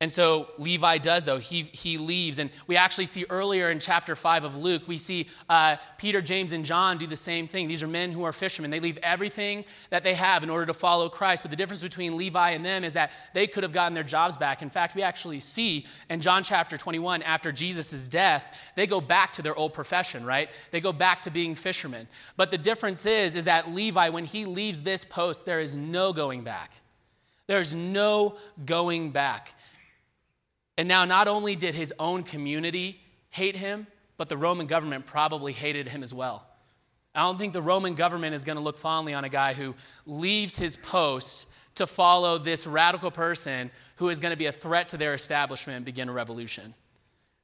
And 0.00 0.12
so 0.12 0.46
Levi 0.58 0.98
does, 0.98 1.24
though. 1.24 1.38
He, 1.38 1.62
he 1.62 1.98
leaves. 1.98 2.38
And 2.38 2.50
we 2.68 2.76
actually 2.76 3.06
see 3.06 3.24
earlier 3.28 3.68
in 3.68 3.80
chapter 3.80 4.14
5 4.14 4.44
of 4.44 4.56
Luke, 4.56 4.82
we 4.86 4.96
see 4.96 5.26
uh, 5.48 5.74
Peter, 5.96 6.20
James, 6.20 6.52
and 6.52 6.64
John 6.64 6.98
do 6.98 7.08
the 7.08 7.16
same 7.16 7.48
thing. 7.48 7.66
These 7.66 7.82
are 7.82 7.88
men 7.88 8.12
who 8.12 8.22
are 8.22 8.32
fishermen. 8.32 8.70
They 8.70 8.78
leave 8.78 8.98
everything 9.02 9.64
that 9.90 10.04
they 10.04 10.14
have 10.14 10.44
in 10.44 10.50
order 10.50 10.66
to 10.66 10.74
follow 10.74 11.08
Christ. 11.08 11.42
But 11.42 11.50
the 11.50 11.56
difference 11.56 11.82
between 11.82 12.16
Levi 12.16 12.50
and 12.50 12.64
them 12.64 12.84
is 12.84 12.92
that 12.92 13.10
they 13.34 13.48
could 13.48 13.64
have 13.64 13.72
gotten 13.72 13.94
their 13.94 14.04
jobs 14.04 14.36
back. 14.36 14.62
In 14.62 14.70
fact, 14.70 14.94
we 14.94 15.02
actually 15.02 15.40
see 15.40 15.84
in 16.08 16.20
John 16.20 16.44
chapter 16.44 16.76
21, 16.76 17.22
after 17.22 17.50
Jesus' 17.50 18.06
death, 18.06 18.70
they 18.76 18.86
go 18.86 19.00
back 19.00 19.32
to 19.32 19.42
their 19.42 19.56
old 19.56 19.72
profession, 19.72 20.24
right? 20.24 20.48
They 20.70 20.80
go 20.80 20.92
back 20.92 21.22
to 21.22 21.30
being 21.32 21.56
fishermen. 21.56 22.06
But 22.36 22.52
the 22.52 22.58
difference 22.58 23.04
is, 23.04 23.34
is 23.34 23.44
that 23.44 23.74
Levi, 23.74 24.10
when 24.10 24.26
he 24.26 24.44
leaves 24.44 24.82
this 24.82 25.04
post, 25.04 25.44
there 25.44 25.58
is 25.58 25.76
no 25.76 26.12
going 26.12 26.44
back. 26.44 26.72
There's 27.48 27.74
no 27.74 28.36
going 28.64 29.10
back. 29.10 29.54
And 30.78 30.86
now, 30.86 31.04
not 31.04 31.26
only 31.26 31.56
did 31.56 31.74
his 31.74 31.92
own 31.98 32.22
community 32.22 33.00
hate 33.30 33.56
him, 33.56 33.88
but 34.16 34.28
the 34.28 34.36
Roman 34.36 34.66
government 34.66 35.06
probably 35.06 35.52
hated 35.52 35.88
him 35.88 36.04
as 36.04 36.14
well. 36.14 36.46
I 37.16 37.22
don't 37.22 37.36
think 37.36 37.52
the 37.52 37.60
Roman 37.60 37.94
government 37.94 38.34
is 38.36 38.44
going 38.44 38.56
to 38.56 38.62
look 38.62 38.78
fondly 38.78 39.12
on 39.12 39.24
a 39.24 39.28
guy 39.28 39.54
who 39.54 39.74
leaves 40.06 40.56
his 40.56 40.76
post 40.76 41.46
to 41.74 41.86
follow 41.86 42.38
this 42.38 42.64
radical 42.64 43.10
person 43.10 43.72
who 43.96 44.08
is 44.08 44.20
going 44.20 44.30
to 44.30 44.36
be 44.36 44.46
a 44.46 44.52
threat 44.52 44.90
to 44.90 44.96
their 44.96 45.14
establishment 45.14 45.78
and 45.78 45.84
begin 45.84 46.08
a 46.08 46.12
revolution. 46.12 46.74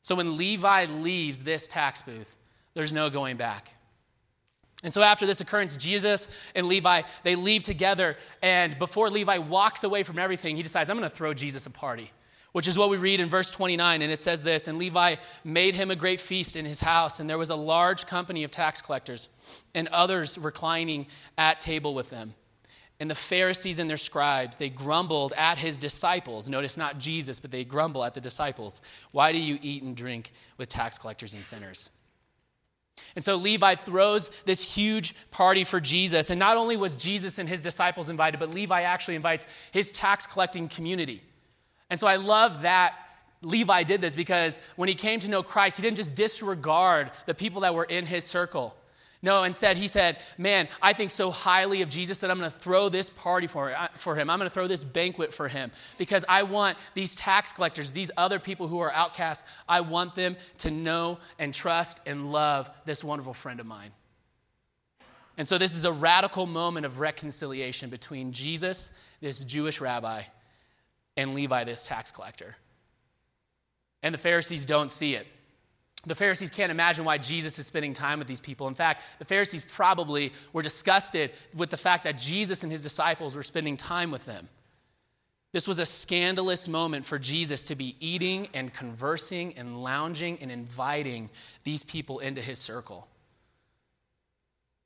So 0.02 0.14
when 0.14 0.36
Levi 0.36 0.86
leaves 0.86 1.42
this 1.42 1.66
tax 1.66 2.02
booth, 2.02 2.36
there's 2.74 2.92
no 2.92 3.10
going 3.10 3.36
back. 3.36 3.74
And 4.84 4.92
so 4.92 5.02
after 5.02 5.26
this 5.26 5.40
occurrence, 5.40 5.76
Jesus 5.76 6.28
and 6.54 6.68
Levi, 6.68 7.02
they 7.24 7.34
leave 7.34 7.64
together. 7.64 8.16
And 8.42 8.78
before 8.78 9.10
Levi 9.10 9.38
walks 9.38 9.82
away 9.82 10.04
from 10.04 10.20
everything, 10.20 10.54
he 10.54 10.62
decides, 10.62 10.88
I'm 10.88 10.98
going 10.98 11.08
to 11.08 11.16
throw 11.16 11.34
Jesus 11.34 11.66
a 11.66 11.70
party 11.70 12.12
which 12.54 12.68
is 12.68 12.78
what 12.78 12.88
we 12.88 12.96
read 12.96 13.18
in 13.18 13.26
verse 13.28 13.50
29. 13.50 14.00
And 14.00 14.12
it 14.12 14.20
says 14.20 14.44
this 14.44 14.68
And 14.68 14.78
Levi 14.78 15.16
made 15.42 15.74
him 15.74 15.90
a 15.90 15.96
great 15.96 16.20
feast 16.20 16.54
in 16.54 16.64
his 16.64 16.80
house, 16.80 17.18
and 17.18 17.28
there 17.28 17.36
was 17.36 17.50
a 17.50 17.56
large 17.56 18.06
company 18.06 18.44
of 18.44 18.52
tax 18.52 18.80
collectors 18.80 19.64
and 19.74 19.88
others 19.88 20.38
reclining 20.38 21.08
at 21.36 21.60
table 21.60 21.94
with 21.94 22.10
them. 22.10 22.34
And 23.00 23.10
the 23.10 23.16
Pharisees 23.16 23.80
and 23.80 23.90
their 23.90 23.96
scribes, 23.96 24.56
they 24.56 24.68
grumbled 24.68 25.32
at 25.36 25.58
his 25.58 25.78
disciples. 25.78 26.48
Notice 26.48 26.76
not 26.76 27.00
Jesus, 27.00 27.40
but 27.40 27.50
they 27.50 27.64
grumble 27.64 28.04
at 28.04 28.14
the 28.14 28.20
disciples. 28.20 28.80
Why 29.10 29.32
do 29.32 29.38
you 29.38 29.58
eat 29.60 29.82
and 29.82 29.96
drink 29.96 30.30
with 30.56 30.68
tax 30.68 30.96
collectors 30.96 31.34
and 31.34 31.44
sinners? 31.44 31.90
And 33.16 33.24
so 33.24 33.34
Levi 33.34 33.74
throws 33.74 34.28
this 34.44 34.76
huge 34.76 35.16
party 35.32 35.64
for 35.64 35.80
Jesus. 35.80 36.30
And 36.30 36.38
not 36.38 36.56
only 36.56 36.76
was 36.76 36.94
Jesus 36.94 37.40
and 37.40 37.48
his 37.48 37.60
disciples 37.60 38.08
invited, 38.08 38.38
but 38.38 38.50
Levi 38.50 38.82
actually 38.82 39.16
invites 39.16 39.48
his 39.72 39.90
tax 39.90 40.24
collecting 40.24 40.68
community. 40.68 41.20
And 41.90 42.00
so 42.00 42.06
I 42.06 42.16
love 42.16 42.62
that 42.62 42.94
Levi 43.42 43.82
did 43.82 44.00
this 44.00 44.16
because 44.16 44.60
when 44.76 44.88
he 44.88 44.94
came 44.94 45.20
to 45.20 45.30
know 45.30 45.42
Christ, 45.42 45.76
he 45.76 45.82
didn't 45.82 45.96
just 45.96 46.14
disregard 46.14 47.10
the 47.26 47.34
people 47.34 47.62
that 47.62 47.74
were 47.74 47.84
in 47.84 48.06
his 48.06 48.24
circle. 48.24 48.74
No, 49.24 49.42
instead, 49.44 49.78
he 49.78 49.88
said, 49.88 50.18
Man, 50.36 50.68
I 50.82 50.92
think 50.92 51.10
so 51.10 51.30
highly 51.30 51.80
of 51.80 51.88
Jesus 51.88 52.18
that 52.18 52.30
I'm 52.30 52.38
going 52.38 52.50
to 52.50 52.54
throw 52.54 52.90
this 52.90 53.08
party 53.08 53.46
for, 53.46 53.74
uh, 53.74 53.88
for 53.94 54.14
him. 54.14 54.28
I'm 54.28 54.38
going 54.38 54.50
to 54.50 54.52
throw 54.52 54.66
this 54.66 54.84
banquet 54.84 55.32
for 55.32 55.48
him 55.48 55.70
because 55.96 56.26
I 56.28 56.42
want 56.42 56.76
these 56.92 57.16
tax 57.16 57.50
collectors, 57.50 57.92
these 57.92 58.10
other 58.18 58.38
people 58.38 58.68
who 58.68 58.80
are 58.80 58.92
outcasts, 58.92 59.50
I 59.66 59.80
want 59.80 60.14
them 60.14 60.36
to 60.58 60.70
know 60.70 61.18
and 61.38 61.54
trust 61.54 62.06
and 62.06 62.32
love 62.32 62.70
this 62.84 63.02
wonderful 63.02 63.32
friend 63.32 63.60
of 63.60 63.66
mine. 63.66 63.92
And 65.38 65.48
so, 65.48 65.56
this 65.56 65.74
is 65.74 65.86
a 65.86 65.92
radical 65.92 66.44
moment 66.44 66.84
of 66.84 67.00
reconciliation 67.00 67.88
between 67.88 68.30
Jesus, 68.30 68.90
this 69.22 69.42
Jewish 69.42 69.80
rabbi, 69.80 70.20
and 71.16 71.34
Levi, 71.34 71.64
this 71.64 71.86
tax 71.86 72.10
collector. 72.10 72.56
And 74.02 74.12
the 74.12 74.18
Pharisees 74.18 74.64
don't 74.64 74.90
see 74.90 75.14
it. 75.14 75.26
The 76.06 76.14
Pharisees 76.14 76.50
can't 76.50 76.70
imagine 76.70 77.04
why 77.04 77.18
Jesus 77.18 77.58
is 77.58 77.66
spending 77.66 77.94
time 77.94 78.18
with 78.18 78.28
these 78.28 78.40
people. 78.40 78.68
In 78.68 78.74
fact, 78.74 79.02
the 79.18 79.24
Pharisees 79.24 79.64
probably 79.64 80.32
were 80.52 80.62
disgusted 80.62 81.32
with 81.56 81.70
the 81.70 81.76
fact 81.78 82.04
that 82.04 82.18
Jesus 82.18 82.62
and 82.62 82.70
his 82.70 82.82
disciples 82.82 83.34
were 83.34 83.42
spending 83.42 83.76
time 83.76 84.10
with 84.10 84.26
them. 84.26 84.48
This 85.52 85.68
was 85.68 85.78
a 85.78 85.86
scandalous 85.86 86.66
moment 86.66 87.04
for 87.04 87.18
Jesus 87.18 87.64
to 87.66 87.76
be 87.76 87.96
eating 88.00 88.48
and 88.52 88.74
conversing 88.74 89.54
and 89.56 89.82
lounging 89.82 90.38
and 90.40 90.50
inviting 90.50 91.30
these 91.62 91.84
people 91.84 92.18
into 92.18 92.42
his 92.42 92.58
circle. 92.58 93.08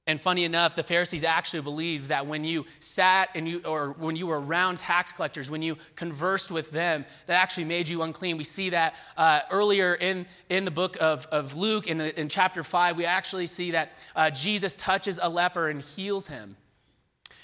And 0.08 0.18
funny 0.18 0.44
enough, 0.44 0.74
the 0.74 0.82
Pharisees 0.82 1.22
actually 1.22 1.60
believed 1.60 2.08
that 2.08 2.26
when 2.26 2.42
you 2.42 2.64
sat 2.80 3.28
and 3.34 3.46
you, 3.46 3.60
or 3.66 3.90
when 3.98 4.16
you 4.16 4.26
were 4.26 4.40
around 4.40 4.78
tax 4.78 5.12
collectors, 5.12 5.50
when 5.50 5.60
you 5.60 5.76
conversed 5.96 6.50
with 6.50 6.70
them, 6.70 7.04
that 7.26 7.42
actually 7.42 7.66
made 7.66 7.90
you 7.90 8.00
unclean. 8.00 8.38
We 8.38 8.44
see 8.44 8.70
that 8.70 8.94
uh, 9.18 9.40
earlier 9.50 9.94
in, 9.94 10.24
in 10.48 10.64
the 10.64 10.70
book 10.70 10.96
of, 10.98 11.26
of 11.26 11.58
Luke, 11.58 11.88
in, 11.88 11.98
the, 11.98 12.18
in 12.18 12.30
chapter 12.30 12.64
5, 12.64 12.96
we 12.96 13.04
actually 13.04 13.46
see 13.46 13.72
that 13.72 13.92
uh, 14.16 14.30
Jesus 14.30 14.76
touches 14.76 15.20
a 15.22 15.28
leper 15.28 15.68
and 15.68 15.82
heals 15.82 16.26
him. 16.26 16.56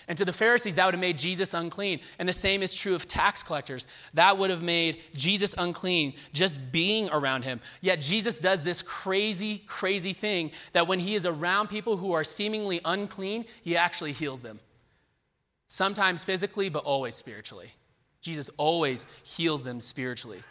And 0.07 0.19
to 0.19 0.25
the 0.25 0.33
Pharisees, 0.33 0.75
that 0.75 0.85
would 0.85 0.95
have 0.95 1.01
made 1.01 1.17
Jesus 1.17 1.55
unclean. 1.55 2.01
And 2.19 2.29
the 2.29 2.33
same 2.33 2.63
is 2.63 2.75
true 2.75 2.95
of 2.95 3.09
tax 3.09 3.43
collectors. 3.43 3.87
That 4.13 4.37
would 4.37 4.51
have 4.51 4.63
made 4.63 5.03
Jesus 5.15 5.55
unclean 5.57 6.15
just 6.33 6.73
being 6.73 7.09
around 7.11 7.45
him. 7.45 7.61
Yet 7.81 8.01
Jesus 8.01 8.39
does 8.39 8.65
this 8.65 8.83
crazy, 8.83 9.63
crazy 9.67 10.13
thing 10.13 10.53
that 10.73 10.87
when 10.87 11.01
he 11.01 11.15
is 11.15 11.25
around 11.25 11.69
people 11.69 11.97
who 11.97 12.13
are 12.13 12.25
seemingly 12.25 12.81
unclean, 12.85 13.47
he 13.63 13.77
actually 13.77 14.13
heals 14.13 14.41
them. 14.41 14.61
Sometimes 15.69 16.23
physically, 16.23 16.69
but 16.69 16.85
always 16.85 17.15
spiritually. 17.15 17.69
Jesus 18.21 18.51
always 18.59 19.07
heals 19.25 19.65
them 19.65 19.81
spiritually. 19.81 20.43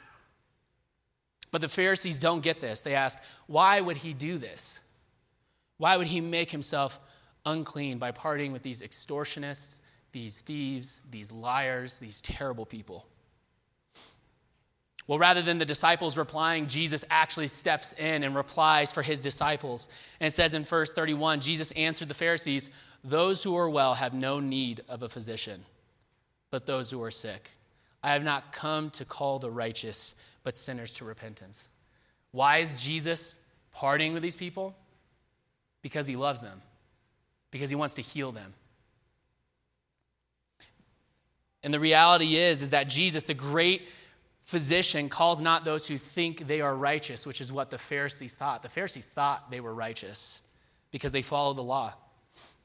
But 1.51 1.61
the 1.61 1.69
Pharisees 1.69 2.17
don't 2.17 2.41
get 2.41 2.59
this. 2.59 2.81
They 2.81 2.95
ask, 2.95 3.19
why 3.45 3.79
would 3.79 3.97
he 3.97 4.13
do 4.13 4.39
this? 4.39 4.79
Why 5.77 5.97
would 5.97 6.07
he 6.07 6.21
make 6.21 6.49
himself 6.49 6.99
unclean 7.45 7.97
by 7.97 8.11
partying 8.11 8.51
with 8.51 8.63
these 8.63 8.81
extortionists, 8.81 9.79
these 10.11 10.39
thieves, 10.39 11.01
these 11.09 11.31
liars, 11.31 11.99
these 11.99 12.21
terrible 12.21 12.65
people. 12.65 13.05
Well, 15.05 15.19
rather 15.19 15.41
than 15.41 15.57
the 15.57 15.65
disciples 15.65 16.17
replying, 16.17 16.67
Jesus 16.67 17.03
actually 17.09 17.47
steps 17.47 17.91
in 17.93 18.23
and 18.23 18.35
replies 18.35 18.93
for 18.93 19.01
his 19.01 19.19
disciples. 19.19 19.89
And 20.21 20.31
says 20.31 20.53
in 20.53 20.63
verse 20.63 20.93
31 20.93 21.41
Jesus 21.41 21.71
answered 21.73 22.07
the 22.07 22.13
Pharisees, 22.13 22.69
Those 23.03 23.43
who 23.43 23.55
are 23.57 23.69
well 23.69 23.95
have 23.95 24.13
no 24.13 24.39
need 24.39 24.81
of 24.87 25.03
a 25.03 25.09
physician, 25.09 25.65
but 26.51 26.65
those 26.65 26.89
who 26.89 27.03
are 27.03 27.11
sick. 27.11 27.51
I 28.01 28.13
have 28.13 28.23
not 28.23 28.53
come 28.53 28.89
to 28.91 29.05
call 29.05 29.39
the 29.39 29.51
righteous, 29.51 30.15
but 30.43 30.57
sinners 30.57 30.93
to 30.95 31.05
repentance. 31.05 31.67
Why 32.31 32.59
is 32.59 32.83
Jesus 32.83 33.39
partying 33.75 34.13
with 34.13 34.23
these 34.23 34.35
people? 34.35 34.75
Because 35.81 36.07
he 36.07 36.15
loves 36.15 36.39
them 36.39 36.61
because 37.53 37.69
he 37.69 37.75
wants 37.75 37.93
to 37.93 38.01
heal 38.01 38.31
them. 38.31 38.53
And 41.63 41.73
the 41.73 41.79
reality 41.79 42.35
is 42.35 42.61
is 42.61 42.71
that 42.71 42.89
Jesus, 42.89 43.23
the 43.23 43.33
great 43.33 43.87
physician, 44.41 45.07
calls 45.07 45.41
not 45.41 45.63
those 45.63 45.87
who 45.87 45.97
think 45.97 46.47
they 46.47 46.59
are 46.59 46.75
righteous, 46.75 47.25
which 47.25 47.39
is 47.39 47.53
what 47.53 47.69
the 47.69 47.77
Pharisees 47.77 48.33
thought. 48.33 48.63
The 48.63 48.69
Pharisees 48.69 49.05
thought 49.05 49.49
they 49.51 49.61
were 49.61 49.73
righteous 49.73 50.41
because 50.91 51.11
they 51.11 51.21
followed 51.21 51.55
the 51.55 51.63
law. 51.63 51.93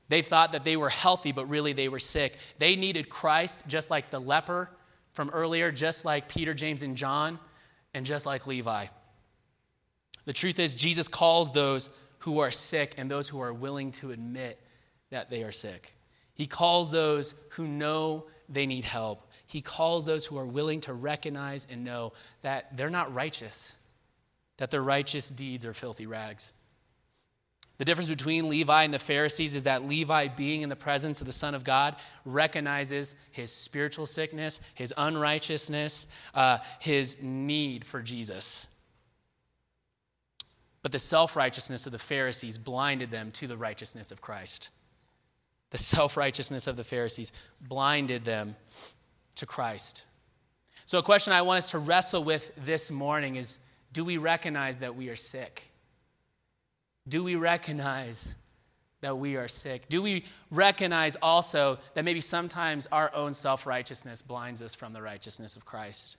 They 0.09 0.23
thought 0.23 0.52
that 0.52 0.64
they 0.64 0.76
were 0.76 0.88
healthy, 0.88 1.33
but 1.33 1.50
really 1.50 1.75
they 1.75 1.90
were 1.90 1.99
sick. 1.99 2.37
They 2.59 2.75
needed 2.75 3.11
Christ 3.11 3.64
just 3.68 3.90
like 3.90 4.09
the 4.09 4.18
leper 4.18 4.71
from 5.11 5.28
earlier, 5.30 5.71
just 5.71 6.07
like 6.07 6.28
Peter, 6.28 6.54
James, 6.54 6.83
and 6.83 6.97
John, 6.97 7.38
and 7.92 8.07
just 8.07 8.25
like 8.25 8.47
Levi. 8.47 8.87
The 10.25 10.33
truth 10.33 10.59
is, 10.59 10.75
Jesus 10.75 11.09
calls 11.09 11.52
those 11.52 11.90
who 12.21 12.40
are 12.40 12.50
sick 12.50 12.95
and 12.97 13.11
those 13.11 13.28
who 13.28 13.40
are 13.40 13.52
willing 13.52 13.90
to 13.92 14.12
admit 14.12 14.59
that 15.10 15.30
they 15.30 15.42
are 15.42 15.52
sick. 15.52 15.92
He 16.34 16.46
calls 16.46 16.90
those 16.90 17.34
who 17.50 17.66
know 17.66 18.26
they 18.48 18.66
need 18.66 18.84
help. 18.84 19.30
He 19.46 19.60
calls 19.60 20.06
those 20.06 20.24
who 20.24 20.38
are 20.38 20.46
willing 20.46 20.80
to 20.82 20.92
recognize 20.92 21.66
and 21.70 21.84
know 21.84 22.12
that 22.42 22.76
they're 22.76 22.90
not 22.90 23.12
righteous, 23.12 23.74
that 24.58 24.70
their 24.70 24.82
righteous 24.82 25.30
deeds 25.30 25.66
are 25.66 25.74
filthy 25.74 26.06
rags. 26.06 26.52
The 27.78 27.84
difference 27.84 28.10
between 28.10 28.48
Levi 28.48 28.82
and 28.82 28.92
the 28.92 28.98
Pharisees 28.98 29.54
is 29.54 29.62
that 29.64 29.84
Levi, 29.84 30.28
being 30.28 30.62
in 30.62 30.68
the 30.68 30.76
presence 30.76 31.20
of 31.20 31.26
the 31.26 31.32
Son 31.32 31.54
of 31.54 31.62
God, 31.62 31.94
recognizes 32.24 33.14
his 33.30 33.52
spiritual 33.52 34.04
sickness, 34.04 34.60
his 34.74 34.92
unrighteousness, 34.96 36.08
uh, 36.34 36.58
his 36.80 37.22
need 37.22 37.84
for 37.84 38.02
Jesus. 38.02 38.66
But 40.82 40.90
the 40.90 40.98
self 40.98 41.36
righteousness 41.36 41.86
of 41.86 41.92
the 41.92 41.98
Pharisees 41.98 42.58
blinded 42.58 43.12
them 43.12 43.30
to 43.32 43.46
the 43.46 43.56
righteousness 43.56 44.10
of 44.10 44.20
Christ. 44.20 44.70
The 45.70 45.78
self 45.78 46.16
righteousness 46.16 46.66
of 46.66 46.76
the 46.76 46.84
Pharisees 46.84 47.32
blinded 47.60 48.25
them 48.25 48.56
to 49.37 49.46
Christ. 49.46 50.04
So, 50.84 50.98
a 50.98 51.02
question 51.02 51.32
I 51.32 51.42
want 51.42 51.58
us 51.58 51.70
to 51.72 51.78
wrestle 51.78 52.25
with 52.25 52.52
this 52.56 52.90
morning 52.90 53.37
is 53.37 53.60
do 53.92 54.04
we 54.04 54.16
recognize 54.16 54.78
that 54.78 54.96
we 54.96 55.08
are 55.08 55.16
sick? 55.16 55.62
Do 57.06 57.22
we 57.22 57.37
recognize 57.37 58.37
that 59.00 59.16
we 59.16 59.37
are 59.37 59.48
sick? 59.48 59.88
Do 59.88 60.02
we 60.02 60.25
recognize 60.50 61.16
also 61.16 61.78
that 61.94 62.04
maybe 62.04 62.20
sometimes 62.20 62.87
our 62.88 63.14
own 63.14 63.34
self 63.34 63.66
righteousness 63.66 64.22
blinds 64.22 64.62
us 64.62 64.75
from 64.75 64.92
the 64.92 65.02
righteousness 65.02 65.56
of 65.56 65.64
Christ? 65.64 66.16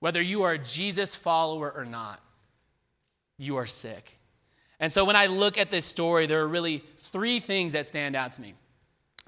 Whether 0.00 0.22
you 0.22 0.42
are 0.42 0.52
a 0.52 0.58
Jesus 0.58 1.14
follower 1.14 1.70
or 1.70 1.84
not, 1.84 2.20
you 3.38 3.56
are 3.56 3.66
sick. 3.66 4.18
And 4.78 4.90
so 4.90 5.04
when 5.04 5.16
I 5.16 5.26
look 5.26 5.58
at 5.58 5.70
this 5.70 5.84
story, 5.84 6.26
there 6.26 6.40
are 6.40 6.48
really 6.48 6.82
three 6.96 7.38
things 7.38 7.74
that 7.74 7.84
stand 7.84 8.16
out 8.16 8.32
to 8.32 8.40
me. 8.40 8.54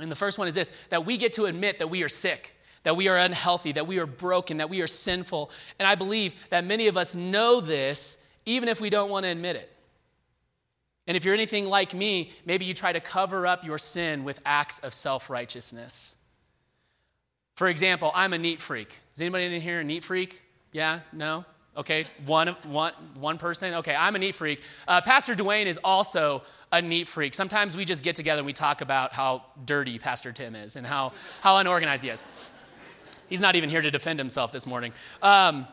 And 0.02 0.10
the 0.10 0.16
first 0.16 0.38
one 0.38 0.48
is 0.48 0.54
this 0.54 0.70
that 0.88 1.06
we 1.06 1.16
get 1.16 1.34
to 1.34 1.46
admit 1.46 1.78
that 1.78 1.88
we 1.88 2.02
are 2.02 2.08
sick, 2.08 2.56
that 2.82 2.96
we 2.96 3.08
are 3.08 3.16
unhealthy, 3.16 3.72
that 3.72 3.86
we 3.86 3.98
are 3.98 4.06
broken, 4.06 4.58
that 4.58 4.70
we 4.70 4.82
are 4.82 4.86
sinful. 4.86 5.50
And 5.78 5.86
I 5.86 5.94
believe 5.94 6.48
that 6.50 6.64
many 6.64 6.88
of 6.88 6.96
us 6.96 7.14
know 7.14 7.60
this 7.60 8.18
even 8.44 8.68
if 8.68 8.80
we 8.80 8.90
don't 8.90 9.10
want 9.10 9.24
to 9.24 9.30
admit 9.30 9.56
it. 9.56 9.72
And 11.06 11.16
if 11.16 11.24
you're 11.24 11.34
anything 11.34 11.66
like 11.66 11.94
me, 11.94 12.30
maybe 12.44 12.64
you 12.64 12.74
try 12.74 12.92
to 12.92 13.00
cover 13.00 13.46
up 13.46 13.64
your 13.64 13.78
sin 13.78 14.24
with 14.24 14.40
acts 14.44 14.78
of 14.80 14.94
self 14.94 15.30
righteousness. 15.30 16.16
For 17.56 17.68
example, 17.68 18.10
I'm 18.14 18.32
a 18.32 18.38
neat 18.38 18.60
freak. 18.60 18.96
Is 19.14 19.20
anybody 19.20 19.44
in 19.44 19.60
here 19.60 19.80
a 19.80 19.84
neat 19.84 20.04
freak? 20.04 20.42
Yeah? 20.72 21.00
No? 21.12 21.44
Okay, 21.74 22.04
one, 22.26 22.48
one, 22.64 22.92
one 23.18 23.38
person. 23.38 23.74
Okay, 23.74 23.94
I'm 23.94 24.14
a 24.14 24.18
neat 24.18 24.34
freak. 24.34 24.62
Uh, 24.86 25.00
Pastor 25.00 25.32
Dwayne 25.32 25.64
is 25.64 25.78
also 25.82 26.42
a 26.70 26.82
neat 26.82 27.08
freak. 27.08 27.32
Sometimes 27.32 27.76
we 27.76 27.86
just 27.86 28.04
get 28.04 28.14
together 28.14 28.40
and 28.40 28.46
we 28.46 28.52
talk 28.52 28.82
about 28.82 29.14
how 29.14 29.44
dirty 29.64 29.98
Pastor 29.98 30.32
Tim 30.32 30.54
is 30.54 30.76
and 30.76 30.86
how, 30.86 31.12
how 31.40 31.56
unorganized 31.56 32.04
he 32.04 32.10
is. 32.10 32.52
He's 33.28 33.40
not 33.40 33.56
even 33.56 33.70
here 33.70 33.80
to 33.80 33.90
defend 33.90 34.18
himself 34.18 34.52
this 34.52 34.66
morning. 34.66 34.92
Um, 35.22 35.66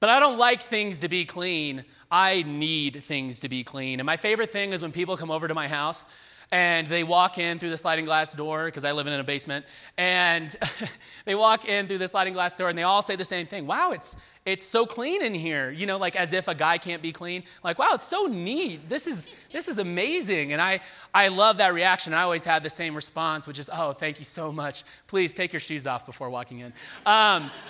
but 0.00 0.08
I 0.08 0.18
don't 0.18 0.38
like 0.38 0.62
things 0.62 1.00
to 1.00 1.08
be 1.10 1.26
clean. 1.26 1.84
I 2.10 2.42
need 2.46 2.96
things 2.96 3.40
to 3.40 3.50
be 3.50 3.62
clean. 3.62 4.00
And 4.00 4.06
my 4.06 4.16
favorite 4.16 4.50
thing 4.50 4.72
is 4.72 4.80
when 4.80 4.92
people 4.92 5.18
come 5.18 5.30
over 5.30 5.48
to 5.48 5.54
my 5.54 5.68
house 5.68 6.06
and 6.52 6.86
they 6.86 7.04
walk 7.04 7.38
in 7.38 7.58
through 7.58 7.70
the 7.70 7.76
sliding 7.76 8.04
glass 8.04 8.34
door 8.34 8.66
because 8.66 8.84
I 8.84 8.92
live 8.92 9.06
in 9.06 9.12
a 9.12 9.22
basement, 9.22 9.66
and 9.96 10.48
they 11.24 11.34
walk 11.34 11.68
in 11.68 11.86
through 11.86 11.98
the 11.98 12.08
sliding 12.08 12.32
glass 12.32 12.56
door 12.56 12.68
and 12.68 12.76
they 12.76 12.82
all 12.82 13.02
say 13.02 13.16
the 13.16 13.24
same 13.24 13.46
thing. 13.46 13.66
Wow, 13.66 13.92
it's 13.92 14.20
it's 14.46 14.64
so 14.64 14.86
clean 14.86 15.22
in 15.22 15.34
here 15.34 15.70
you 15.70 15.84
know 15.84 15.98
like 15.98 16.16
as 16.16 16.32
if 16.32 16.48
a 16.48 16.54
guy 16.54 16.78
can't 16.78 17.02
be 17.02 17.12
clean. 17.12 17.44
Like 17.62 17.78
wow 17.78 17.90
it's 17.92 18.06
so 18.06 18.26
neat. 18.26 18.88
This 18.88 19.06
is 19.06 19.30
this 19.52 19.68
is 19.68 19.78
amazing. 19.78 20.52
And 20.52 20.60
i 20.60 20.80
i 21.14 21.28
love 21.28 21.58
that 21.58 21.74
reaction. 21.74 22.14
I 22.14 22.22
always 22.22 22.44
had 22.44 22.62
the 22.62 22.70
same 22.70 22.94
response 22.94 23.46
which 23.46 23.58
is 23.58 23.70
oh 23.72 23.92
thank 23.92 24.18
you 24.18 24.24
so 24.24 24.50
much. 24.50 24.82
Please 25.06 25.34
take 25.34 25.52
your 25.52 25.60
shoes 25.60 25.86
off 25.86 26.06
before 26.06 26.30
walking 26.30 26.60
in. 26.60 26.72
Um, 27.06 27.50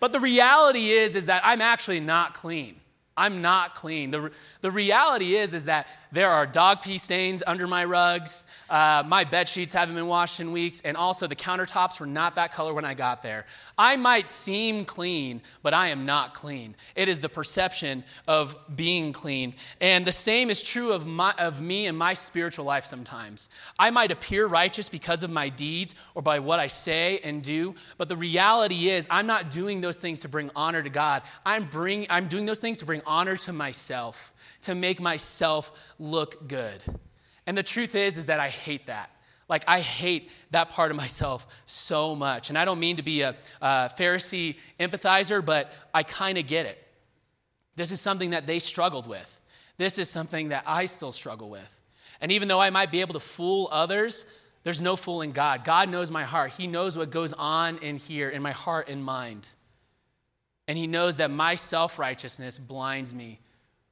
but 0.00 0.12
the 0.12 0.20
reality 0.20 0.90
is 0.90 1.16
is 1.16 1.26
that 1.26 1.42
i'm 1.44 1.60
actually 1.60 2.00
not 2.00 2.34
clean 2.34 2.76
I'm 3.18 3.42
not 3.42 3.74
clean. 3.74 4.10
The, 4.10 4.30
the 4.60 4.70
reality 4.70 5.34
is, 5.34 5.52
is 5.52 5.66
that 5.66 5.88
there 6.12 6.30
are 6.30 6.46
dog 6.46 6.82
pee 6.82 6.96
stains 6.96 7.42
under 7.46 7.66
my 7.66 7.84
rugs. 7.84 8.44
Uh, 8.70 9.02
my 9.06 9.24
bed 9.24 9.48
sheets 9.48 9.72
haven't 9.72 9.94
been 9.94 10.06
washed 10.06 10.40
in 10.40 10.52
weeks. 10.52 10.80
And 10.80 10.96
also, 10.96 11.26
the 11.26 11.36
countertops 11.36 12.00
were 12.00 12.06
not 12.06 12.36
that 12.36 12.52
color 12.52 12.72
when 12.72 12.84
I 12.84 12.94
got 12.94 13.22
there. 13.22 13.44
I 13.76 13.96
might 13.96 14.28
seem 14.28 14.84
clean, 14.84 15.40
but 15.62 15.72
I 15.72 15.88
am 15.88 16.04
not 16.04 16.34
clean. 16.34 16.74
It 16.96 17.08
is 17.08 17.20
the 17.20 17.28
perception 17.28 18.04
of 18.26 18.56
being 18.74 19.12
clean. 19.12 19.54
And 19.80 20.04
the 20.04 20.12
same 20.12 20.50
is 20.50 20.62
true 20.62 20.92
of, 20.92 21.06
my, 21.06 21.32
of 21.38 21.60
me 21.60 21.86
and 21.86 21.96
my 21.96 22.14
spiritual 22.14 22.64
life 22.64 22.84
sometimes. 22.84 23.48
I 23.78 23.90
might 23.90 24.10
appear 24.10 24.46
righteous 24.46 24.88
because 24.88 25.22
of 25.22 25.30
my 25.30 25.48
deeds 25.48 25.94
or 26.14 26.22
by 26.22 26.40
what 26.40 26.58
I 26.58 26.66
say 26.66 27.20
and 27.22 27.42
do, 27.42 27.74
but 27.98 28.08
the 28.08 28.16
reality 28.16 28.88
is, 28.88 29.06
I'm 29.10 29.26
not 29.26 29.50
doing 29.50 29.80
those 29.80 29.96
things 29.96 30.20
to 30.20 30.28
bring 30.28 30.50
honor 30.56 30.82
to 30.82 30.90
God. 30.90 31.22
I'm, 31.46 31.64
bring, 31.64 32.06
I'm 32.10 32.26
doing 32.26 32.46
those 32.46 32.58
things 32.58 32.78
to 32.78 32.86
bring 32.86 33.02
honor 33.08 33.36
to 33.36 33.52
myself, 33.52 34.32
to 34.62 34.74
make 34.74 35.00
myself 35.00 35.94
look 35.98 36.46
good. 36.46 36.82
And 37.46 37.56
the 37.56 37.62
truth 37.62 37.94
is, 37.94 38.16
is 38.16 38.26
that 38.26 38.38
I 38.38 38.48
hate 38.48 38.86
that. 38.86 39.10
Like, 39.48 39.64
I 39.66 39.80
hate 39.80 40.30
that 40.50 40.68
part 40.68 40.90
of 40.90 40.96
myself 40.98 41.62
so 41.64 42.14
much. 42.14 42.50
And 42.50 42.58
I 42.58 42.66
don't 42.66 42.78
mean 42.78 42.96
to 42.96 43.02
be 43.02 43.22
a, 43.22 43.34
a 43.62 43.90
Pharisee 43.98 44.58
empathizer, 44.78 45.42
but 45.42 45.72
I 45.94 46.02
kind 46.02 46.36
of 46.36 46.46
get 46.46 46.66
it. 46.66 46.78
This 47.74 47.90
is 47.90 48.00
something 48.00 48.30
that 48.30 48.46
they 48.46 48.58
struggled 48.58 49.06
with. 49.06 49.40
This 49.78 49.98
is 49.98 50.10
something 50.10 50.50
that 50.50 50.64
I 50.66 50.84
still 50.86 51.12
struggle 51.12 51.48
with. 51.48 51.80
And 52.20 52.30
even 52.30 52.48
though 52.48 52.60
I 52.60 52.70
might 52.70 52.90
be 52.90 53.00
able 53.00 53.14
to 53.14 53.20
fool 53.20 53.68
others, 53.72 54.26
There's 54.62 54.82
no 54.82 54.96
fooling 54.96 55.30
God. 55.30 55.64
God 55.64 55.88
knows 55.88 56.10
my 56.10 56.24
heart. 56.24 56.52
He 56.52 56.66
knows 56.66 56.96
what 56.96 57.10
goes 57.10 57.32
on 57.32 57.78
in 57.78 57.96
here, 57.96 58.28
in 58.28 58.42
my 58.42 58.52
heart 58.52 58.88
and 58.88 59.04
mind. 59.04 59.48
And 60.68 60.78
He 60.78 60.86
knows 60.86 61.16
that 61.16 61.30
my 61.30 61.56
self 61.56 61.98
righteousness 61.98 62.58
blinds 62.58 63.12
me 63.12 63.40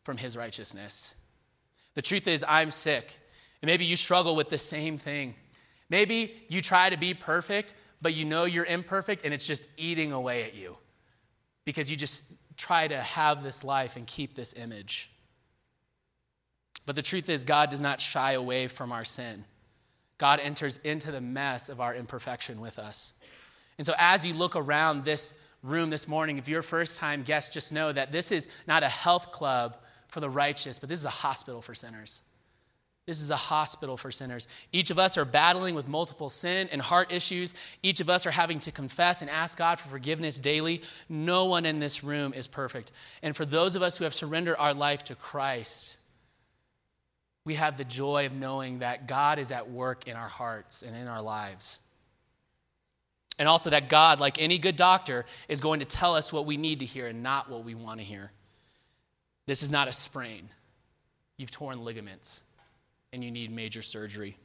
from 0.05 0.19
His 0.19 0.37
righteousness. 0.37 1.15
The 1.95 2.03
truth 2.03 2.29
is, 2.29 2.45
I'm 2.47 2.71
sick. 2.71 3.19
And 3.63 3.69
maybe 3.69 3.87
you 3.87 3.97
struggle 3.97 4.37
with 4.37 4.51
the 4.51 4.59
same 4.59 4.99
thing. 4.99 5.35
Maybe 5.89 6.35
you 6.49 6.61
try 6.61 6.91
to 6.91 6.99
be 6.99 7.15
perfect, 7.15 7.75
but 8.03 8.15
you 8.15 8.25
know 8.25 8.45
you're 8.45 8.67
imperfect 8.67 9.25
and 9.25 9.33
it's 9.33 9.47
just 9.47 9.69
eating 9.79 10.13
away 10.13 10.45
at 10.45 10.55
you 10.55 10.77
because 11.65 11.91
you 11.91 11.97
just 11.97 12.25
try 12.57 12.87
to 12.87 12.97
have 12.97 13.43
this 13.43 13.65
life 13.65 13.97
and 13.97 14.07
keep 14.07 14.35
this 14.35 14.53
image. 14.55 15.11
But 16.85 16.97
the 16.97 17.03
truth 17.03 17.29
is, 17.29 17.43
God 17.43 17.71
does 17.71 17.81
not 17.81 18.01
shy 18.01 18.33
away 18.33 18.69
from 18.69 18.93
our 18.93 19.05
sin. 19.05 19.45
God 20.19 20.39
enters 20.41 20.79
into 20.79 21.11
the 21.11 21.21
mess 21.21 21.69
of 21.69 21.81
our 21.81 21.95
imperfection 21.95 22.61
with 22.61 22.79
us. 22.79 23.13
And 23.79 23.87
so, 23.87 23.93
as 23.99 24.27
you 24.27 24.35
look 24.35 24.57
around 24.57 25.05
this 25.05 25.39
room 25.63 25.91
this 25.91 26.07
morning, 26.07 26.39
if 26.39 26.49
you're 26.49 26.61
a 26.61 26.65
first 26.65 26.99
time 26.99 27.23
guest, 27.23 27.53
just 27.53 27.73
know 27.73 27.93
that 27.93 28.13
this 28.13 28.31
is 28.33 28.49
not 28.67 28.83
a 28.83 28.89
health 28.89 29.33
club 29.33 29.77
for 30.09 30.21
the 30.21 30.31
righteous, 30.31 30.79
but 30.79 30.89
this 30.89 30.99
is 30.99 31.05
a 31.05 31.11
hospital 31.11 31.61
for 31.61 31.75
sinners. 31.75 32.23
This 33.07 33.21
is 33.21 33.31
a 33.31 33.37
hospital 33.37 33.97
for 33.97 34.11
sinners. 34.11 34.49
Each 34.73 34.91
of 34.91 34.99
us 34.99 35.17
are 35.17 35.25
battling 35.25 35.77
with 35.77 35.87
multiple 35.87 36.29
sin 36.29 36.69
and 36.73 36.83
heart 36.83 37.13
issues. 37.13 37.55
Each 37.81 38.01
of 38.01 38.11
us 38.11 38.27
are 38.27 38.33
having 38.33 38.59
to 38.61 38.73
confess 38.73 39.23
and 39.23 39.31
ask 39.31 39.57
God 39.59 39.79
for 39.79 39.89
forgiveness 39.89 40.41
daily. 40.41 40.83
No 41.09 41.45
one 41.45 41.67
in 41.67 41.79
this 41.79 42.03
room 42.03 42.35
is 42.35 42.49
perfect. 42.49 42.91
And 43.23 43.37
for 43.37 43.45
those 43.45 43.77
of 43.77 43.83
us 43.83 43.97
who 43.97 44.05
have 44.05 44.15
surrendered 44.15 44.57
our 44.59 44.75
life 44.75 45.05
to 45.05 45.15
Christ, 45.15 45.99
we 47.45 47.55
have 47.55 47.77
the 47.77 47.85
joy 47.85 48.27
of 48.27 48.33
knowing 48.33 48.81
that 48.81 49.07
God 49.07 49.39
is 49.39 49.53
at 49.53 49.71
work 49.71 50.09
in 50.09 50.17
our 50.17 50.27
hearts 50.27 50.83
and 50.83 50.97
in 50.97 51.07
our 51.07 51.23
lives. 51.23 51.79
And 53.39 53.49
also 53.49 53.71
that 53.71 53.89
God, 53.89 54.19
like 54.19 54.41
any 54.41 54.59
good 54.59 54.77
doctor, 54.77 55.27
is 55.49 55.61
going 55.61 55.81
to 55.81 55.87
tell 55.87 56.15
us 56.15 56.33
what 56.33 56.47
we 56.47 56.57
need 56.57 56.81
to 56.81 56.87
hear 56.87 57.07
and 57.07 57.23
not 57.23 57.51
what 57.51 57.65
we 57.65 57.75
want 57.75 58.01
to 58.01 58.07
hear. 58.07 58.33
This 59.47 59.63
is 59.63 59.71
not 59.71 59.89
a 59.89 59.93
sprain. 59.93 60.49
You've 61.37 61.51
torn 61.51 61.85
ligaments 61.85 62.43
and 63.13 63.23
you 63.23 63.31
need 63.31 63.51
major 63.51 63.83
surgery. 63.83 64.37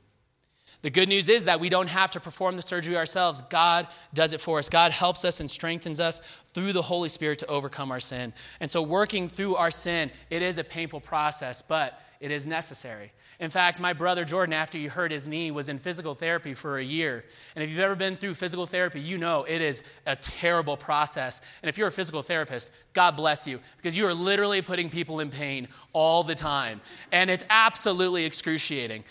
The 0.81 0.89
good 0.89 1.10
news 1.10 1.29
is 1.29 1.45
that 1.45 1.60
we 1.60 1.69
don't 1.69 1.89
have 1.89 2.12
to 2.12 2.19
perform 2.19 2.55
the 2.55 2.62
surgery 2.62 2.98
ourselves. 2.98 3.41
God 3.43 3.88
does 4.13 4.33
it 4.33 4.41
for 4.41 4.57
us. 4.57 4.67
God 4.67 4.91
helps 4.91 5.24
us 5.24 5.39
and 5.39 5.50
strengthens 5.50 6.00
us 6.00 6.19
through 6.45 6.74
the 6.74 6.81
Holy 6.81 7.10
Spirit 7.10 7.39
to 7.39 7.48
overcome 7.48 7.91
our 7.91 8.00
sin. 8.00 8.33
And 8.60 8.69
so, 8.69 8.81
working 8.81 9.27
through 9.27 9.55
our 9.55 9.69
sin, 9.69 10.10
it 10.29 10.41
is 10.41 10.57
a 10.57 10.63
painful 10.63 11.01
process, 11.01 11.62
but 11.62 12.01
it 12.19 12.31
is 12.31 12.48
necessary. 12.48 13.12
In 13.41 13.50
fact, 13.50 13.79
my 13.79 13.91
brother 13.91 14.24
Jordan, 14.24 14.53
after 14.53 14.77
he 14.77 14.86
hurt 14.86 15.12
his 15.12 15.27
knee, 15.27 15.50
was 15.50 15.67
in 15.67 15.79
physical 15.79 16.13
therapy 16.13 16.53
for 16.53 16.77
a 16.77 16.83
year. 16.83 17.25
And 17.55 17.63
if 17.63 17.71
you've 17.71 17.79
ever 17.79 17.95
been 17.95 18.15
through 18.15 18.36
physical 18.36 18.67
therapy, 18.67 19.01
you 19.01 19.17
know 19.17 19.43
it 19.43 19.62
is 19.62 19.83
a 20.05 20.15
terrible 20.15 20.77
process. 20.77 21.41
And 21.63 21.67
if 21.67 21.75
you're 21.75 21.88
a 21.88 21.91
physical 21.91 22.21
therapist, 22.21 22.71
God 22.93 23.17
bless 23.17 23.48
you, 23.48 23.60
because 23.77 23.98
you 23.98 24.05
are 24.05 24.13
literally 24.13 24.62
putting 24.62 24.91
people 24.91 25.19
in 25.19 25.31
pain 25.31 25.67
all 25.91 26.21
the 26.21 26.36
time. 26.36 26.81
And 27.12 27.31
it's 27.31 27.43
absolutely 27.50 28.25
excruciating. 28.25 29.05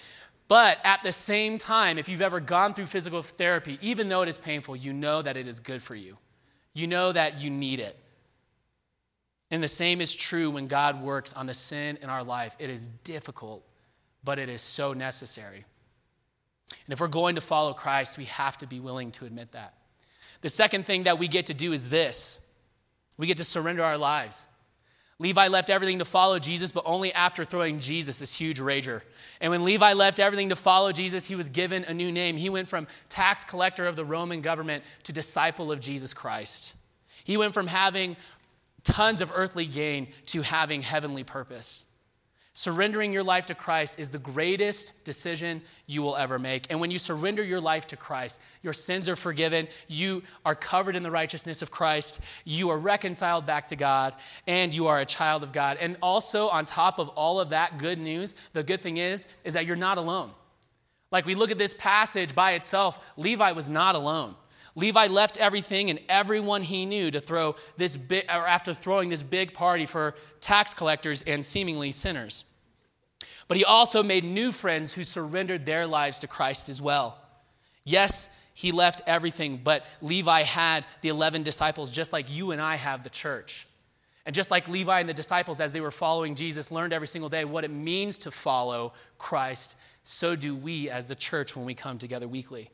But 0.47 0.79
at 0.85 1.03
the 1.03 1.13
same 1.13 1.59
time, 1.59 1.99
if 1.99 2.09
you've 2.09 2.23
ever 2.23 2.39
gone 2.39 2.73
through 2.73 2.87
physical 2.87 3.23
therapy, 3.23 3.79
even 3.83 4.09
though 4.09 4.23
it 4.23 4.29
is 4.29 4.39
painful, 4.39 4.77
you 4.77 4.93
know 4.93 5.23
that 5.23 5.37
it 5.37 5.49
is 5.49 5.59
good 5.59 5.83
for 5.83 5.97
you. 5.97 6.17
You 6.73 6.87
know 6.87 7.11
that 7.11 7.43
you 7.43 7.51
need 7.51 7.81
it. 7.81 7.97
And 9.51 9.61
the 9.61 9.69
same 9.69 10.01
is 10.01 10.15
true 10.15 10.51
when 10.51 10.69
God 10.69 11.03
works 11.03 11.33
on 11.33 11.47
the 11.47 11.55
sin 11.55 11.99
in 12.01 12.09
our 12.09 12.23
life. 12.23 12.55
It 12.61 12.71
is 12.71 12.87
difficult, 12.87 13.65
but 14.25 14.39
it 14.39 14.49
is 14.49 14.61
so 14.61 14.93
necessary. 14.93 15.65
And 16.87 16.93
if 16.93 17.01
we're 17.01 17.09
going 17.09 17.35
to 17.35 17.41
follow 17.41 17.73
Christ, 17.73 18.19
we 18.19 18.25
have 18.27 18.59
to 18.59 18.67
be 18.67 18.81
willing 18.81 19.11
to 19.13 19.25
admit 19.25 19.53
that. 19.53 19.75
The 20.41 20.49
second 20.49 20.85
thing 20.85 21.05
that 21.05 21.19
we 21.19 21.29
get 21.29 21.47
to 21.47 21.55
do 21.55 21.73
is 21.73 21.91
this 21.91 22.41
we 23.17 23.27
get 23.27 23.37
to 23.37 23.45
surrender 23.45 23.85
our 23.85 23.99
lives. 23.99 24.47
Levi 25.19 25.49
left 25.49 25.69
everything 25.69 25.99
to 25.99 26.07
follow 26.07 26.39
Jesus, 26.39 26.73
but 26.73 26.83
only 26.87 27.13
after 27.13 27.45
throwing 27.45 27.79
Jesus 27.79 28.19
this 28.19 28.35
huge 28.35 28.59
rager. 28.59 29.03
And 29.43 29.51
when 29.51 29.67
Levi 29.67 29.93
left 29.93 30.19
everything 30.19 30.49
to 30.49 30.57
follow 30.57 30.93
Jesus, 30.93 31.27
he 31.27 31.35
was 31.35 31.51
given 31.51 31.85
a 31.85 31.93
new 31.93 32.11
name. 32.11 32.39
He 32.39 32.49
went 32.49 32.69
from 32.69 32.87
tax 33.11 33.45
collector 33.45 33.87
of 33.87 33.97
the 33.97 34.05
Roman 34.05 34.41
government 34.41 34.83
to 35.03 35.13
disciple 35.13 35.71
of 35.71 35.79
Jesus 35.81 36.15
Christ. 36.15 36.73
He 37.23 37.37
went 37.37 37.53
from 37.53 37.67
having 37.67 38.17
tons 38.83 39.21
of 39.21 39.31
earthly 39.35 39.67
gain 39.67 40.09
to 40.27 40.41
having 40.41 40.81
heavenly 40.81 41.23
purpose. 41.23 41.85
Surrendering 42.53 43.13
your 43.13 43.23
life 43.23 43.47
to 43.47 43.55
Christ 43.55 44.01
is 44.01 44.11
the 44.11 44.19
greatest 44.19 45.05
decision 45.05 45.63
you 45.87 46.03
will 46.03 46.17
ever 46.17 46.37
make. 46.37 46.67
And 46.69 46.81
when 46.81 46.91
you 46.91 46.99
surrender 46.99 47.45
your 47.45 47.61
life 47.61 47.87
to 47.89 47.97
Christ, 47.97 48.41
your 48.61 48.73
sins 48.73 49.09
are 49.09 49.15
forgiven, 49.15 49.69
you 49.87 50.23
are 50.45 50.57
covered 50.57 50.97
in 50.97 51.05
the 51.05 51.13
righteousness 51.13 51.63
of 51.63 51.71
Christ, 51.71 52.21
you 52.45 52.71
are 52.71 52.79
reconciled 52.79 53.47
back 53.47 53.69
to 53.69 53.77
God, 53.77 54.15
and 54.49 54.75
you 54.75 54.89
are 54.89 54.99
a 54.99 55.05
child 55.07 55.45
of 55.45 55.53
God. 55.53 55.79
And 55.81 55.97
also, 56.03 56.49
on 56.49 56.67
top 56.67 56.99
of 56.99 57.09
all 57.11 57.39
of 57.41 57.51
that 57.51 57.79
good 57.79 57.99
news, 57.99 58.35
the 58.53 58.65
good 58.65 58.81
thing 58.81 58.97
is, 58.97 59.29
is 59.45 59.55
that 59.55 59.65
you're 59.65 59.77
not 59.77 59.99
alone. 59.99 60.33
Like 61.13 61.27
we 61.27 61.37
look 61.37 61.53
at 61.53 61.59
this 61.59 61.75
passage 61.75 62.35
by 62.35 62.53
itself, 62.53 62.99
Levi 63.17 63.53
was 63.53 63.71
not 63.71 63.95
alone. 63.95 64.35
Levi 64.75 65.07
left 65.07 65.37
everything 65.37 65.91
and 65.91 65.99
everyone 66.09 66.63
he 66.63 66.87
knew 66.87 67.11
to 67.11 67.21
throw 67.21 67.57
this 67.77 67.97
big, 67.97 68.25
or 68.25 68.47
after 68.47 68.73
throwing 68.73 69.09
this 69.09 69.23
big 69.23 69.53
party 69.53 69.87
for 69.87 70.15
tax 70.41 70.75
collectors 70.75 71.23
and 71.23 71.45
seemingly 71.45 71.91
sinners. 71.91 72.45
But 73.49 73.57
he 73.57 73.65
also 73.65 74.03
made 74.03 74.23
new 74.23 74.53
friends 74.53 74.93
who 74.93 75.03
surrendered 75.03 75.67
their 75.67 75.87
lives 75.87 76.21
to 76.21 76.29
Christ 76.29 76.69
as 76.69 76.81
well. 76.81 77.19
Yes, 77.85 78.29
he 78.55 78.73
left 78.73 79.03
everything, 79.07 79.61
but 79.63 79.87
Levi 80.01 80.43
had 80.43 80.85
the 81.01 81.09
11 81.09 81.43
disciples, 81.43 81.91
just 81.91 82.13
like 82.13 82.33
you 82.33 82.53
and 82.53 82.61
I 82.61 82.77
have 82.77 83.03
the 83.03 83.11
church. 83.11 83.67
And 84.27 84.35
just 84.35 84.51
like 84.51 84.69
Levi 84.69 85.01
and 85.01 85.09
the 85.09 85.15
disciples, 85.15 85.61
as 85.61 85.73
they 85.73 85.81
were 85.81 85.91
following 85.91 86.35
Jesus, 86.35 86.71
learned 86.71 86.93
every 86.93 87.09
single 87.09 87.29
day 87.29 87.45
what 87.45 87.65
it 87.65 87.71
means 87.71 88.19
to 88.19 88.31
follow 88.31 88.93
Christ, 89.19 89.75
so 90.03 90.37
do 90.37 90.55
we 90.55 90.89
as 90.91 91.07
the 91.07 91.15
church 91.15 91.57
when 91.57 91.65
we 91.65 91.75
come 91.75 91.99
together 91.99 92.29
weekly. 92.29 92.71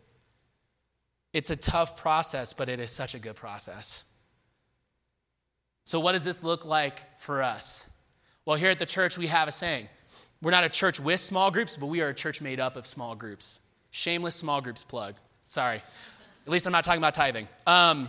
It's 1.36 1.50
a 1.50 1.56
tough 1.56 2.00
process, 2.00 2.54
but 2.54 2.70
it 2.70 2.80
is 2.80 2.90
such 2.90 3.14
a 3.14 3.18
good 3.18 3.36
process. 3.36 4.06
So, 5.84 6.00
what 6.00 6.12
does 6.12 6.24
this 6.24 6.42
look 6.42 6.64
like 6.64 7.18
for 7.18 7.42
us? 7.42 7.84
Well, 8.46 8.56
here 8.56 8.70
at 8.70 8.78
the 8.78 8.86
church, 8.86 9.18
we 9.18 9.26
have 9.26 9.46
a 9.46 9.50
saying. 9.50 9.86
We're 10.40 10.50
not 10.50 10.64
a 10.64 10.70
church 10.70 10.98
with 10.98 11.20
small 11.20 11.50
groups, 11.50 11.76
but 11.76 11.88
we 11.88 12.00
are 12.00 12.08
a 12.08 12.14
church 12.14 12.40
made 12.40 12.58
up 12.58 12.74
of 12.74 12.86
small 12.86 13.14
groups. 13.14 13.60
Shameless 13.90 14.34
small 14.34 14.62
groups 14.62 14.82
plug. 14.82 15.16
Sorry. 15.44 15.76
At 16.46 16.48
least 16.50 16.64
I'm 16.64 16.72
not 16.72 16.84
talking 16.84 17.02
about 17.02 17.12
tithing. 17.12 17.48
Um, 17.66 18.08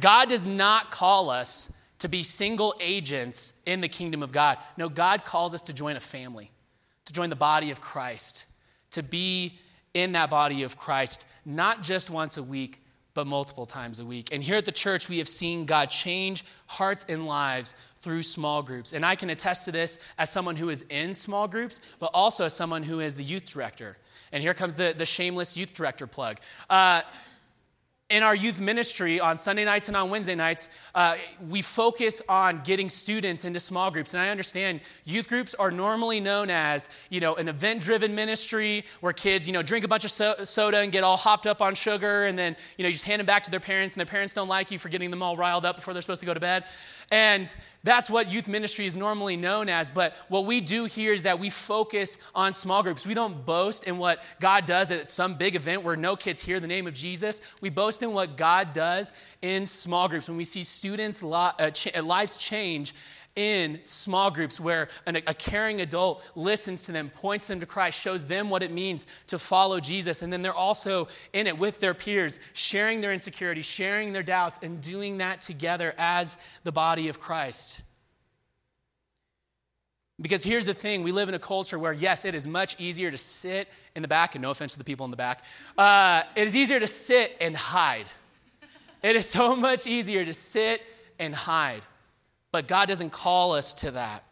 God 0.00 0.28
does 0.28 0.48
not 0.48 0.90
call 0.90 1.30
us 1.30 1.72
to 2.00 2.08
be 2.08 2.24
single 2.24 2.74
agents 2.80 3.52
in 3.66 3.82
the 3.82 3.88
kingdom 3.88 4.20
of 4.20 4.32
God. 4.32 4.58
No, 4.76 4.88
God 4.88 5.24
calls 5.24 5.54
us 5.54 5.62
to 5.62 5.72
join 5.72 5.94
a 5.94 6.00
family, 6.00 6.50
to 7.04 7.12
join 7.12 7.30
the 7.30 7.36
body 7.36 7.70
of 7.70 7.80
Christ, 7.80 8.46
to 8.90 9.04
be 9.04 9.60
in 9.94 10.12
that 10.12 10.28
body 10.28 10.64
of 10.64 10.76
Christ, 10.76 11.26
not 11.44 11.82
just 11.82 12.10
once 12.10 12.36
a 12.36 12.42
week, 12.42 12.80
but 13.14 13.26
multiple 13.28 13.64
times 13.64 14.00
a 14.00 14.04
week. 14.04 14.28
And 14.32 14.42
here 14.42 14.56
at 14.56 14.64
the 14.64 14.72
church, 14.72 15.08
we 15.08 15.18
have 15.18 15.28
seen 15.28 15.64
God 15.64 15.88
change 15.88 16.44
hearts 16.66 17.06
and 17.08 17.26
lives 17.26 17.74
through 17.96 18.22
small 18.22 18.62
groups. 18.62 18.92
And 18.92 19.06
I 19.06 19.14
can 19.14 19.30
attest 19.30 19.64
to 19.66 19.72
this 19.72 19.98
as 20.18 20.30
someone 20.30 20.56
who 20.56 20.68
is 20.68 20.82
in 20.82 21.14
small 21.14 21.48
groups, 21.48 21.80
but 22.00 22.10
also 22.12 22.44
as 22.44 22.52
someone 22.52 22.82
who 22.82 23.00
is 23.00 23.14
the 23.14 23.22
youth 23.22 23.48
director. 23.50 23.96
And 24.32 24.42
here 24.42 24.52
comes 24.52 24.74
the, 24.74 24.94
the 24.96 25.06
shameless 25.06 25.56
youth 25.56 25.72
director 25.72 26.08
plug. 26.08 26.38
Uh, 26.68 27.02
in 28.10 28.22
our 28.22 28.36
youth 28.36 28.60
ministry 28.60 29.18
on 29.18 29.38
Sunday 29.38 29.64
nights 29.64 29.88
and 29.88 29.96
on 29.96 30.10
Wednesday 30.10 30.34
nights, 30.34 30.68
uh, 30.94 31.16
we 31.48 31.62
focus 31.62 32.20
on 32.28 32.60
getting 32.62 32.90
students 32.90 33.46
into 33.46 33.58
small 33.58 33.90
groups. 33.90 34.12
And 34.12 34.22
I 34.22 34.28
understand 34.28 34.80
youth 35.04 35.26
groups 35.26 35.54
are 35.54 35.70
normally 35.70 36.20
known 36.20 36.50
as, 36.50 36.90
you 37.08 37.20
know, 37.20 37.34
an 37.36 37.48
event-driven 37.48 38.14
ministry 38.14 38.84
where 39.00 39.14
kids, 39.14 39.46
you 39.46 39.54
know, 39.54 39.62
drink 39.62 39.86
a 39.86 39.88
bunch 39.88 40.04
of 40.04 40.10
so- 40.10 40.44
soda 40.44 40.80
and 40.80 40.92
get 40.92 41.02
all 41.02 41.16
hopped 41.16 41.46
up 41.46 41.62
on 41.62 41.74
sugar, 41.74 42.26
and 42.26 42.38
then, 42.38 42.56
you 42.76 42.82
know, 42.82 42.88
you 42.88 42.92
just 42.92 43.06
hand 43.06 43.20
them 43.20 43.26
back 43.26 43.42
to 43.44 43.50
their 43.50 43.58
parents, 43.58 43.94
and 43.94 44.00
their 44.00 44.06
parents 44.06 44.34
don't 44.34 44.48
like 44.48 44.70
you 44.70 44.78
for 44.78 44.90
getting 44.90 45.10
them 45.10 45.22
all 45.22 45.36
riled 45.36 45.64
up 45.64 45.76
before 45.76 45.94
they're 45.94 46.02
supposed 46.02 46.20
to 46.20 46.26
go 46.26 46.34
to 46.34 46.40
bed. 46.40 46.64
And 47.10 47.54
that's 47.82 48.08
what 48.08 48.32
youth 48.32 48.48
ministry 48.48 48.86
is 48.86 48.96
normally 48.96 49.36
known 49.36 49.68
as. 49.68 49.90
But 49.90 50.16
what 50.28 50.46
we 50.46 50.60
do 50.60 50.86
here 50.86 51.12
is 51.12 51.24
that 51.24 51.38
we 51.38 51.50
focus 51.50 52.16
on 52.34 52.52
small 52.54 52.82
groups. 52.82 53.06
We 53.06 53.14
don't 53.14 53.44
boast 53.44 53.86
in 53.86 53.98
what 53.98 54.22
God 54.40 54.64
does 54.64 54.90
at 54.90 55.10
some 55.10 55.34
big 55.34 55.54
event 55.54 55.82
where 55.82 55.96
no 55.96 56.16
kids 56.16 56.40
hear 56.40 56.60
the 56.60 56.66
name 56.66 56.86
of 56.86 56.94
Jesus. 56.94 57.40
We 57.60 57.70
boast 57.70 58.02
in 58.02 58.12
what 58.12 58.36
God 58.36 58.72
does 58.72 59.12
in 59.42 59.66
small 59.66 60.08
groups. 60.08 60.28
When 60.28 60.38
we 60.38 60.44
see 60.44 60.62
students' 60.62 61.22
uh, 61.22 61.52
uh, 61.58 62.02
lives 62.02 62.36
change 62.36 62.94
in 63.36 63.80
small 63.84 64.30
groups 64.30 64.60
where 64.60 64.88
an, 65.06 65.16
a 65.16 65.34
caring 65.34 65.80
adult 65.80 66.30
listens 66.36 66.84
to 66.84 66.92
them, 66.92 67.10
points 67.10 67.46
them 67.46 67.60
to 67.60 67.66
Christ, 67.66 68.00
shows 68.00 68.26
them 68.26 68.48
what 68.48 68.62
it 68.62 68.70
means 68.70 69.06
to 69.26 69.38
follow 69.38 69.80
Jesus. 69.80 70.22
And 70.22 70.32
then 70.32 70.42
they're 70.42 70.54
also 70.54 71.08
in 71.32 71.46
it 71.46 71.58
with 71.58 71.80
their 71.80 71.94
peers, 71.94 72.38
sharing 72.52 73.00
their 73.00 73.12
insecurities, 73.12 73.66
sharing 73.66 74.12
their 74.12 74.22
doubts, 74.22 74.60
and 74.62 74.80
doing 74.80 75.18
that 75.18 75.40
together 75.40 75.94
as 75.98 76.36
the 76.62 76.72
body 76.72 77.08
of 77.08 77.18
Christ. 77.18 77.82
Because 80.20 80.44
here's 80.44 80.64
the 80.64 80.74
thing 80.74 81.02
we 81.02 81.10
live 81.10 81.28
in 81.28 81.34
a 81.34 81.40
culture 81.40 81.76
where, 81.76 81.92
yes, 81.92 82.24
it 82.24 82.36
is 82.36 82.46
much 82.46 82.78
easier 82.80 83.10
to 83.10 83.18
sit 83.18 83.68
in 83.96 84.02
the 84.02 84.08
back, 84.08 84.36
and 84.36 84.42
no 84.42 84.50
offense 84.50 84.72
to 84.72 84.78
the 84.78 84.84
people 84.84 85.04
in 85.04 85.10
the 85.10 85.16
back, 85.16 85.42
uh, 85.76 86.22
it 86.36 86.46
is 86.46 86.56
easier 86.56 86.78
to 86.78 86.86
sit 86.86 87.36
and 87.40 87.56
hide. 87.56 88.06
It 89.02 89.16
is 89.16 89.28
so 89.28 89.56
much 89.70 89.88
easier 89.88 90.24
to 90.24 90.32
sit 90.32 90.82
and 91.18 91.34
hide. 91.34 91.82
But 92.54 92.68
God 92.68 92.86
doesn't 92.86 93.10
call 93.10 93.54
us 93.54 93.74
to 93.74 93.90
that. 93.90 94.22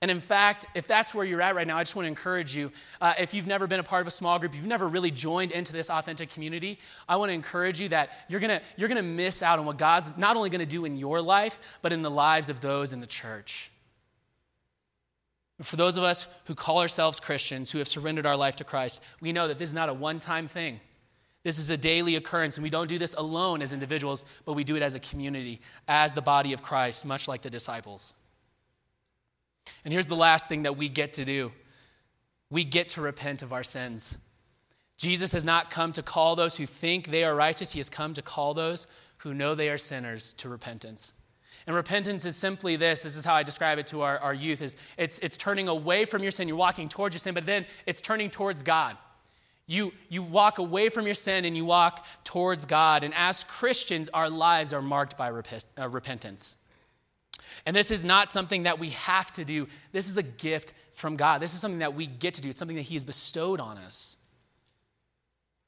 And 0.00 0.10
in 0.10 0.18
fact, 0.20 0.64
if 0.74 0.86
that's 0.86 1.14
where 1.14 1.26
you're 1.26 1.42
at 1.42 1.54
right 1.54 1.66
now, 1.66 1.76
I 1.76 1.82
just 1.82 1.94
want 1.94 2.06
to 2.06 2.08
encourage 2.08 2.56
you. 2.56 2.72
Uh, 3.02 3.12
if 3.18 3.34
you've 3.34 3.46
never 3.46 3.66
been 3.66 3.80
a 3.80 3.82
part 3.82 4.00
of 4.00 4.06
a 4.06 4.10
small 4.10 4.38
group, 4.38 4.54
you've 4.54 4.64
never 4.64 4.88
really 4.88 5.10
joined 5.10 5.52
into 5.52 5.74
this 5.74 5.90
authentic 5.90 6.30
community, 6.30 6.78
I 7.06 7.16
want 7.16 7.28
to 7.28 7.34
encourage 7.34 7.78
you 7.78 7.90
that 7.90 8.12
you're 8.30 8.40
going 8.40 8.58
to 8.58 8.62
you're 8.78 8.88
to 8.88 9.02
miss 9.02 9.42
out 9.42 9.58
on 9.58 9.66
what 9.66 9.76
God's 9.76 10.16
not 10.16 10.38
only 10.38 10.48
going 10.48 10.62
to 10.62 10.66
do 10.66 10.86
in 10.86 10.96
your 10.96 11.20
life, 11.20 11.78
but 11.82 11.92
in 11.92 12.00
the 12.00 12.10
lives 12.10 12.48
of 12.48 12.62
those 12.62 12.94
in 12.94 13.00
the 13.00 13.06
church. 13.06 13.70
For 15.60 15.76
those 15.76 15.98
of 15.98 16.02
us 16.02 16.26
who 16.46 16.54
call 16.54 16.80
ourselves 16.80 17.20
Christians, 17.20 17.72
who 17.72 17.76
have 17.76 17.88
surrendered 17.88 18.24
our 18.24 18.38
life 18.38 18.56
to 18.56 18.64
Christ, 18.64 19.04
we 19.20 19.32
know 19.32 19.48
that 19.48 19.58
this 19.58 19.68
is 19.68 19.74
not 19.74 19.90
a 19.90 19.92
one 19.92 20.18
time 20.18 20.46
thing. 20.46 20.80
This 21.46 21.60
is 21.60 21.70
a 21.70 21.76
daily 21.76 22.16
occurrence, 22.16 22.56
and 22.56 22.64
we 22.64 22.70
don't 22.70 22.88
do 22.88 22.98
this 22.98 23.14
alone 23.14 23.62
as 23.62 23.72
individuals, 23.72 24.24
but 24.44 24.54
we 24.54 24.64
do 24.64 24.74
it 24.74 24.82
as 24.82 24.96
a 24.96 24.98
community, 24.98 25.60
as 25.86 26.12
the 26.12 26.20
body 26.20 26.52
of 26.52 26.60
Christ, 26.60 27.06
much 27.06 27.28
like 27.28 27.42
the 27.42 27.50
disciples. 27.50 28.14
And 29.84 29.92
here's 29.92 30.08
the 30.08 30.16
last 30.16 30.48
thing 30.48 30.64
that 30.64 30.76
we 30.76 30.88
get 30.88 31.12
to 31.12 31.24
do 31.24 31.52
we 32.50 32.64
get 32.64 32.88
to 32.90 33.00
repent 33.00 33.42
of 33.42 33.52
our 33.52 33.62
sins. 33.62 34.18
Jesus 34.98 35.30
has 35.30 35.44
not 35.44 35.70
come 35.70 35.92
to 35.92 36.02
call 36.02 36.34
those 36.34 36.56
who 36.56 36.66
think 36.66 37.06
they 37.06 37.22
are 37.22 37.36
righteous, 37.36 37.70
he 37.70 37.78
has 37.78 37.88
come 37.88 38.12
to 38.14 38.22
call 38.22 38.52
those 38.52 38.88
who 39.18 39.32
know 39.32 39.54
they 39.54 39.70
are 39.70 39.78
sinners 39.78 40.32
to 40.38 40.48
repentance. 40.48 41.12
And 41.68 41.76
repentance 41.76 42.24
is 42.24 42.34
simply 42.34 42.74
this 42.74 43.02
this 43.02 43.14
is 43.14 43.24
how 43.24 43.34
I 43.34 43.44
describe 43.44 43.78
it 43.78 43.86
to 43.88 44.02
our, 44.02 44.18
our 44.18 44.34
youth 44.34 44.62
is 44.62 44.74
it's, 44.98 45.20
it's 45.20 45.36
turning 45.36 45.68
away 45.68 46.06
from 46.06 46.22
your 46.22 46.32
sin. 46.32 46.48
You're 46.48 46.56
walking 46.56 46.88
towards 46.88 47.14
your 47.14 47.20
sin, 47.20 47.34
but 47.34 47.46
then 47.46 47.66
it's 47.86 48.00
turning 48.00 48.30
towards 48.30 48.64
God. 48.64 48.96
You, 49.68 49.92
you 50.08 50.22
walk 50.22 50.58
away 50.58 50.88
from 50.90 51.06
your 51.06 51.14
sin 51.14 51.44
and 51.44 51.56
you 51.56 51.64
walk 51.64 52.06
towards 52.22 52.64
God. 52.64 53.02
And 53.02 53.12
as 53.16 53.42
Christians, 53.44 54.08
our 54.14 54.30
lives 54.30 54.72
are 54.72 54.82
marked 54.82 55.18
by 55.18 55.28
repent, 55.28 55.66
uh, 55.78 55.88
repentance. 55.88 56.56
And 57.64 57.74
this 57.74 57.90
is 57.90 58.04
not 58.04 58.30
something 58.30 58.62
that 58.62 58.78
we 58.78 58.90
have 58.90 59.32
to 59.32 59.44
do. 59.44 59.66
This 59.90 60.08
is 60.08 60.18
a 60.18 60.22
gift 60.22 60.72
from 60.92 61.16
God. 61.16 61.42
This 61.42 61.52
is 61.52 61.60
something 61.60 61.80
that 61.80 61.94
we 61.94 62.06
get 62.06 62.34
to 62.34 62.40
do. 62.40 62.50
It's 62.50 62.58
something 62.58 62.76
that 62.76 62.82
He 62.82 62.94
has 62.94 63.02
bestowed 63.02 63.58
on 63.58 63.76
us. 63.78 64.16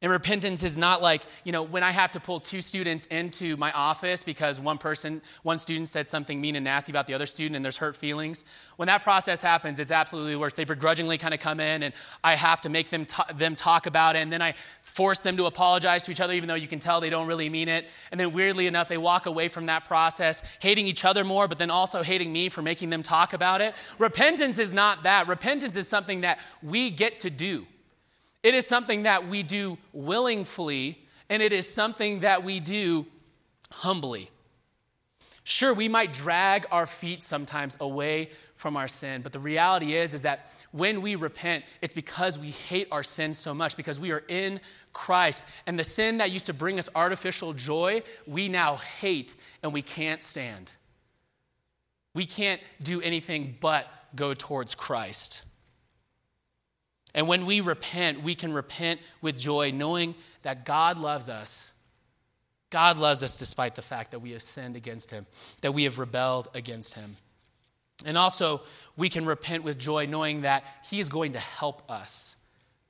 And 0.00 0.12
repentance 0.12 0.62
is 0.62 0.78
not 0.78 1.02
like, 1.02 1.22
you 1.42 1.50
know, 1.50 1.64
when 1.64 1.82
I 1.82 1.90
have 1.90 2.12
to 2.12 2.20
pull 2.20 2.38
two 2.38 2.60
students 2.60 3.06
into 3.06 3.56
my 3.56 3.72
office 3.72 4.22
because 4.22 4.60
one 4.60 4.78
person, 4.78 5.20
one 5.42 5.58
student 5.58 5.88
said 5.88 6.08
something 6.08 6.40
mean 6.40 6.54
and 6.54 6.62
nasty 6.62 6.92
about 6.92 7.08
the 7.08 7.14
other 7.14 7.26
student 7.26 7.56
and 7.56 7.64
there's 7.64 7.78
hurt 7.78 7.96
feelings. 7.96 8.44
When 8.76 8.86
that 8.86 9.02
process 9.02 9.42
happens, 9.42 9.80
it's 9.80 9.90
absolutely 9.90 10.34
the 10.34 10.38
worst. 10.38 10.54
They 10.54 10.62
begrudgingly 10.62 11.18
kind 11.18 11.34
of 11.34 11.40
come 11.40 11.58
in 11.58 11.82
and 11.82 11.92
I 12.22 12.36
have 12.36 12.60
to 12.60 12.68
make 12.68 12.90
them, 12.90 13.06
t- 13.06 13.34
them 13.34 13.56
talk 13.56 13.86
about 13.86 14.14
it 14.14 14.20
and 14.20 14.32
then 14.32 14.40
I 14.40 14.54
force 14.82 15.18
them 15.18 15.36
to 15.36 15.46
apologize 15.46 16.04
to 16.04 16.12
each 16.12 16.20
other 16.20 16.32
even 16.32 16.46
though 16.46 16.54
you 16.54 16.68
can 16.68 16.78
tell 16.78 17.00
they 17.00 17.10
don't 17.10 17.26
really 17.26 17.50
mean 17.50 17.68
it. 17.68 17.88
And 18.12 18.20
then 18.20 18.30
weirdly 18.30 18.68
enough, 18.68 18.88
they 18.88 18.98
walk 18.98 19.26
away 19.26 19.48
from 19.48 19.66
that 19.66 19.84
process 19.84 20.44
hating 20.60 20.86
each 20.86 21.04
other 21.04 21.24
more, 21.24 21.48
but 21.48 21.58
then 21.58 21.72
also 21.72 22.04
hating 22.04 22.32
me 22.32 22.50
for 22.50 22.62
making 22.62 22.90
them 22.90 23.02
talk 23.02 23.32
about 23.32 23.60
it. 23.60 23.74
Repentance 23.98 24.60
is 24.60 24.72
not 24.72 25.02
that. 25.02 25.26
Repentance 25.26 25.76
is 25.76 25.88
something 25.88 26.20
that 26.20 26.38
we 26.62 26.88
get 26.88 27.18
to 27.18 27.30
do. 27.30 27.66
It 28.42 28.54
is 28.54 28.66
something 28.66 29.02
that 29.02 29.28
we 29.28 29.42
do 29.42 29.78
willingly, 29.92 31.04
and 31.28 31.42
it 31.42 31.52
is 31.52 31.72
something 31.72 32.20
that 32.20 32.44
we 32.44 32.60
do 32.60 33.06
humbly. 33.70 34.30
Sure, 35.44 35.72
we 35.72 35.88
might 35.88 36.12
drag 36.12 36.66
our 36.70 36.86
feet 36.86 37.22
sometimes 37.22 37.74
away 37.80 38.28
from 38.54 38.76
our 38.76 38.86
sin, 38.86 39.22
but 39.22 39.32
the 39.32 39.40
reality 39.40 39.94
is 39.94 40.12
is 40.12 40.22
that 40.22 40.46
when 40.72 41.00
we 41.00 41.14
repent, 41.14 41.64
it's 41.80 41.94
because 41.94 42.38
we 42.38 42.48
hate 42.48 42.86
our 42.92 43.02
sin 43.02 43.32
so 43.32 43.54
much 43.54 43.74
because 43.74 43.98
we 43.98 44.12
are 44.12 44.24
in 44.28 44.60
Christ. 44.92 45.50
And 45.66 45.78
the 45.78 45.84
sin 45.84 46.18
that 46.18 46.30
used 46.30 46.46
to 46.46 46.52
bring 46.52 46.78
us 46.78 46.90
artificial 46.94 47.54
joy, 47.54 48.02
we 48.26 48.48
now 48.48 48.76
hate 48.76 49.34
and 49.62 49.72
we 49.72 49.80
can't 49.80 50.22
stand. 50.22 50.72
We 52.14 52.26
can't 52.26 52.60
do 52.82 53.00
anything 53.00 53.56
but 53.58 53.86
go 54.14 54.34
towards 54.34 54.74
Christ. 54.74 55.44
And 57.14 57.26
when 57.26 57.46
we 57.46 57.60
repent, 57.60 58.22
we 58.22 58.34
can 58.34 58.52
repent 58.52 59.00
with 59.20 59.38
joy, 59.38 59.70
knowing 59.72 60.14
that 60.42 60.64
God 60.64 60.98
loves 60.98 61.28
us. 61.28 61.72
God 62.70 62.98
loves 62.98 63.22
us 63.22 63.38
despite 63.38 63.74
the 63.74 63.82
fact 63.82 64.10
that 64.10 64.18
we 64.18 64.32
have 64.32 64.42
sinned 64.42 64.76
against 64.76 65.10
Him, 65.10 65.26
that 65.62 65.72
we 65.72 65.84
have 65.84 65.98
rebelled 65.98 66.48
against 66.54 66.94
Him. 66.94 67.16
And 68.04 68.18
also, 68.18 68.62
we 68.96 69.08
can 69.08 69.26
repent 69.26 69.64
with 69.64 69.78
joy, 69.78 70.06
knowing 70.06 70.42
that 70.42 70.64
He 70.90 71.00
is 71.00 71.08
going 71.08 71.32
to 71.32 71.40
help 71.40 71.90
us 71.90 72.36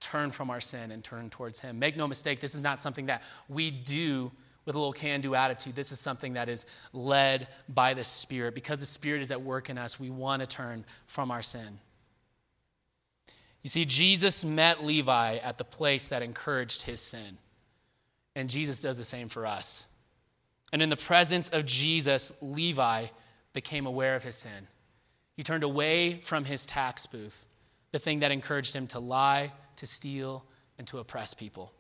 turn 0.01 0.31
from 0.31 0.51
our 0.51 0.61
sin 0.61 0.91
and 0.91 1.03
turn 1.03 1.31
towards 1.31 1.61
Him. 1.61 1.79
Make 1.79 1.97
no 1.97 2.09
mistake, 2.09 2.41
this 2.41 2.55
is 2.55 2.61
not 2.61 2.81
something 2.81 3.07
that 3.07 3.23
we 3.49 3.71
do 3.71 4.33
with 4.65 4.75
a 4.75 4.79
little 4.79 4.93
can 4.93 5.23
do 5.23 5.35
attitude. 5.35 5.75
This 5.75 5.93
is 5.93 5.99
something 5.99 6.35
that 6.35 6.51
is 6.51 6.67
led 6.93 7.49
by 7.71 7.95
the 7.95 8.05
Spirit. 8.05 8.55
Because 8.55 8.81
the 8.81 8.87
Spirit 8.87 9.23
is 9.23 9.31
at 9.31 9.41
work 9.41 9.71
in 9.71 9.79
us, 9.79 9.99
we 9.99 10.11
want 10.11 10.41
to 10.41 10.47
turn 10.47 10.85
from 11.07 11.31
our 11.31 11.41
sin. 11.41 11.79
You 13.63 13.71
see, 13.71 13.85
Jesus 13.85 14.45
met 14.45 14.85
Levi 14.85 15.37
at 15.37 15.59
the 15.59 15.65
place 15.65 16.09
that 16.09 16.23
encouraged 16.23 16.83
his 16.83 17.01
sin. 17.01 17.39
And 18.35 18.49
Jesus 18.49 18.83
does 18.83 18.97
the 18.97 19.03
same 19.03 19.29
for 19.29 19.47
us. 19.47 19.85
And 20.73 20.83
in 20.83 20.91
the 20.91 20.97
presence 20.97 21.49
of 21.49 21.67
Jesus, 21.67 22.39
Levi 22.41 23.07
became 23.53 23.87
aware 23.87 24.15
of 24.15 24.23
his 24.23 24.37
sin. 24.37 24.69
He 25.35 25.43
turned 25.43 25.65
away 25.65 26.21
from 26.21 26.45
his 26.45 26.67
tax 26.67 27.07
booth, 27.07 27.47
the 27.91 27.99
thing 27.99 28.21
that 28.21 28.33
encouraged 28.33 28.77
him 28.77 28.87
to 28.89 28.99
lie, 28.99 29.53
to 29.77 29.87
steal, 29.87 30.45
and 30.79 30.87
to 30.89 30.99
oppress 30.99 31.35
people. 31.35 31.73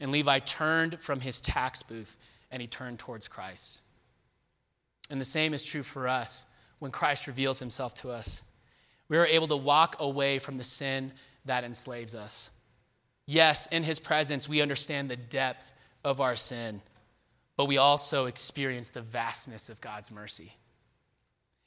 And 0.00 0.12
Levi 0.12 0.38
turned 0.40 1.00
from 1.00 1.20
his 1.20 1.40
tax 1.40 1.82
booth 1.82 2.16
and 2.50 2.60
he 2.62 2.68
turned 2.68 2.98
towards 2.98 3.28
Christ. 3.28 3.80
And 5.10 5.20
the 5.20 5.24
same 5.24 5.54
is 5.54 5.64
true 5.64 5.82
for 5.82 6.08
us 6.08 6.46
when 6.78 6.90
Christ 6.90 7.26
reveals 7.26 7.58
himself 7.58 7.94
to 7.96 8.10
us 8.10 8.42
we 9.08 9.16
are 9.16 9.26
able 9.26 9.46
to 9.46 9.56
walk 9.56 9.96
away 9.98 10.38
from 10.38 10.56
the 10.56 10.64
sin 10.64 11.12
that 11.44 11.64
enslaves 11.64 12.14
us. 12.14 12.50
Yes, 13.26 13.66
in 13.66 13.82
his 13.82 13.98
presence, 13.98 14.48
we 14.48 14.62
understand 14.62 15.08
the 15.08 15.16
depth 15.16 15.72
of 16.04 16.20
our 16.20 16.36
sin, 16.36 16.80
but 17.56 17.66
we 17.66 17.76
also 17.76 18.26
experience 18.26 18.90
the 18.90 19.02
vastness 19.02 19.68
of 19.68 19.80
God's 19.80 20.10
mercy. 20.10 20.54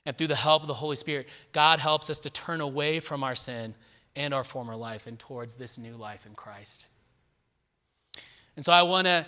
And 0.05 0.17
through 0.17 0.27
the 0.27 0.35
help 0.35 0.63
of 0.63 0.67
the 0.67 0.73
Holy 0.73 0.95
Spirit, 0.95 1.29
God 1.51 1.79
helps 1.79 2.09
us 2.09 2.19
to 2.21 2.29
turn 2.29 2.61
away 2.61 2.99
from 2.99 3.23
our 3.23 3.35
sin 3.35 3.75
and 4.15 4.33
our 4.33 4.43
former 4.43 4.75
life 4.75 5.07
and 5.07 5.17
towards 5.17 5.55
this 5.55 5.77
new 5.77 5.95
life 5.95 6.25
in 6.25 6.33
Christ. 6.33 6.87
And 8.55 8.65
so 8.65 8.73
I 8.73 8.81
want 8.83 9.05
to 9.05 9.25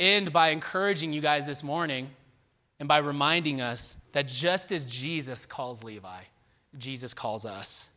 end 0.00 0.32
by 0.32 0.48
encouraging 0.48 1.12
you 1.12 1.20
guys 1.20 1.46
this 1.46 1.62
morning 1.62 2.10
and 2.80 2.88
by 2.88 2.98
reminding 2.98 3.60
us 3.60 3.96
that 4.12 4.26
just 4.28 4.72
as 4.72 4.84
Jesus 4.84 5.44
calls 5.46 5.84
Levi, 5.84 6.22
Jesus 6.76 7.14
calls 7.14 7.46
us. 7.46 7.90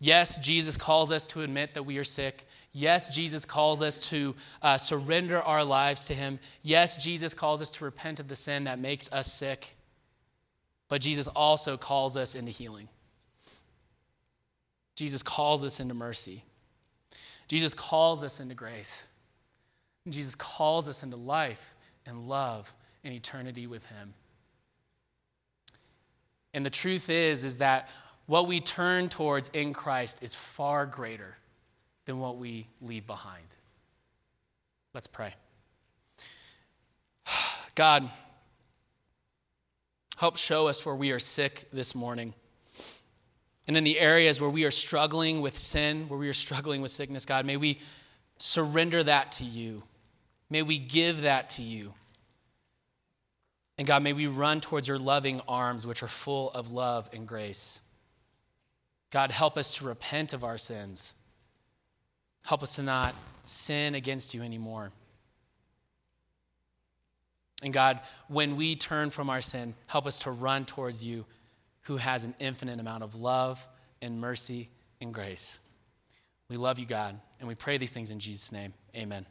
Yes, 0.00 0.38
Jesus 0.38 0.76
calls 0.76 1.10
us 1.10 1.26
to 1.28 1.42
admit 1.42 1.74
that 1.74 1.84
we 1.84 1.98
are 1.98 2.04
sick. 2.04 2.44
Yes, 2.72 3.14
Jesus 3.14 3.46
calls 3.46 3.80
us 3.80 3.98
to 4.10 4.34
uh, 4.60 4.76
surrender 4.76 5.38
our 5.38 5.64
lives 5.64 6.04
to 6.06 6.14
Him. 6.14 6.38
Yes, 6.62 7.02
Jesus 7.02 7.32
calls 7.32 7.62
us 7.62 7.70
to 7.70 7.84
repent 7.84 8.20
of 8.20 8.28
the 8.28 8.34
sin 8.34 8.64
that 8.64 8.78
makes 8.78 9.10
us 9.12 9.32
sick. 9.32 9.76
But 10.88 11.00
Jesus 11.00 11.26
also 11.28 11.76
calls 11.76 12.16
us 12.16 12.34
into 12.34 12.50
healing. 12.50 12.88
Jesus 14.96 15.22
calls 15.22 15.64
us 15.64 15.80
into 15.80 15.94
mercy. 15.94 16.44
Jesus 17.48 17.74
calls 17.74 18.22
us 18.22 18.40
into 18.40 18.54
grace. 18.54 19.08
Jesus 20.08 20.34
calls 20.34 20.88
us 20.88 21.02
into 21.02 21.16
life 21.16 21.74
and 22.04 22.28
love 22.28 22.74
and 23.02 23.14
eternity 23.14 23.66
with 23.66 23.86
Him. 23.86 24.14
And 26.54 26.64
the 26.64 26.70
truth 26.70 27.10
is 27.10 27.44
is 27.44 27.58
that 27.58 27.90
what 28.26 28.46
we 28.46 28.60
turn 28.60 29.08
towards 29.08 29.48
in 29.50 29.74
Christ 29.74 30.22
is 30.22 30.34
far 30.34 30.86
greater 30.86 31.36
than 32.06 32.20
what 32.20 32.38
we 32.38 32.68
leave 32.80 33.06
behind. 33.06 33.44
Let's 34.94 35.08
pray. 35.08 35.34
God, 37.74 38.08
help 40.16 40.36
show 40.36 40.68
us 40.68 40.86
where 40.86 40.94
we 40.94 41.10
are 41.10 41.18
sick 41.18 41.68
this 41.72 41.94
morning. 41.94 42.32
And 43.66 43.76
in 43.76 43.84
the 43.84 43.98
areas 43.98 44.40
where 44.40 44.50
we 44.50 44.64
are 44.64 44.70
struggling 44.70 45.40
with 45.40 45.58
sin, 45.58 46.08
where 46.08 46.18
we 46.18 46.28
are 46.28 46.34
struggling 46.34 46.82
with 46.82 46.90
sickness, 46.90 47.26
God, 47.26 47.44
may 47.46 47.56
we 47.56 47.80
surrender 48.38 49.02
that 49.02 49.32
to 49.32 49.44
you. 49.44 49.82
May 50.50 50.62
we 50.62 50.78
give 50.78 51.22
that 51.22 51.48
to 51.50 51.62
you. 51.62 51.94
And 53.76 53.86
God, 53.86 54.02
may 54.02 54.12
we 54.12 54.26
run 54.26 54.60
towards 54.60 54.86
your 54.86 54.98
loving 54.98 55.40
arms, 55.48 55.86
which 55.86 56.02
are 56.02 56.08
full 56.08 56.50
of 56.52 56.70
love 56.70 57.08
and 57.12 57.26
grace. 57.26 57.80
God, 59.10 59.30
help 59.30 59.56
us 59.56 59.76
to 59.76 59.84
repent 59.84 60.32
of 60.32 60.44
our 60.44 60.58
sins. 60.58 61.14
Help 62.46 62.62
us 62.62 62.76
to 62.76 62.82
not 62.82 63.14
sin 63.44 63.94
against 63.94 64.34
you 64.34 64.42
anymore. 64.42 64.92
And 67.62 67.72
God, 67.72 68.00
when 68.28 68.56
we 68.56 68.76
turn 68.76 69.10
from 69.10 69.30
our 69.30 69.40
sin, 69.40 69.74
help 69.86 70.06
us 70.06 70.18
to 70.20 70.30
run 70.30 70.64
towards 70.64 71.04
you 71.04 71.24
who 71.82 71.96
has 71.96 72.24
an 72.24 72.34
infinite 72.38 72.78
amount 72.78 73.02
of 73.02 73.14
love 73.20 73.66
and 74.02 74.20
mercy 74.20 74.68
and 75.00 75.12
grace. 75.14 75.60
We 76.48 76.56
love 76.56 76.78
you, 76.78 76.86
God, 76.86 77.18
and 77.40 77.48
we 77.48 77.54
pray 77.54 77.78
these 77.78 77.92
things 77.92 78.10
in 78.10 78.18
Jesus' 78.18 78.52
name. 78.52 78.74
Amen. 78.94 79.24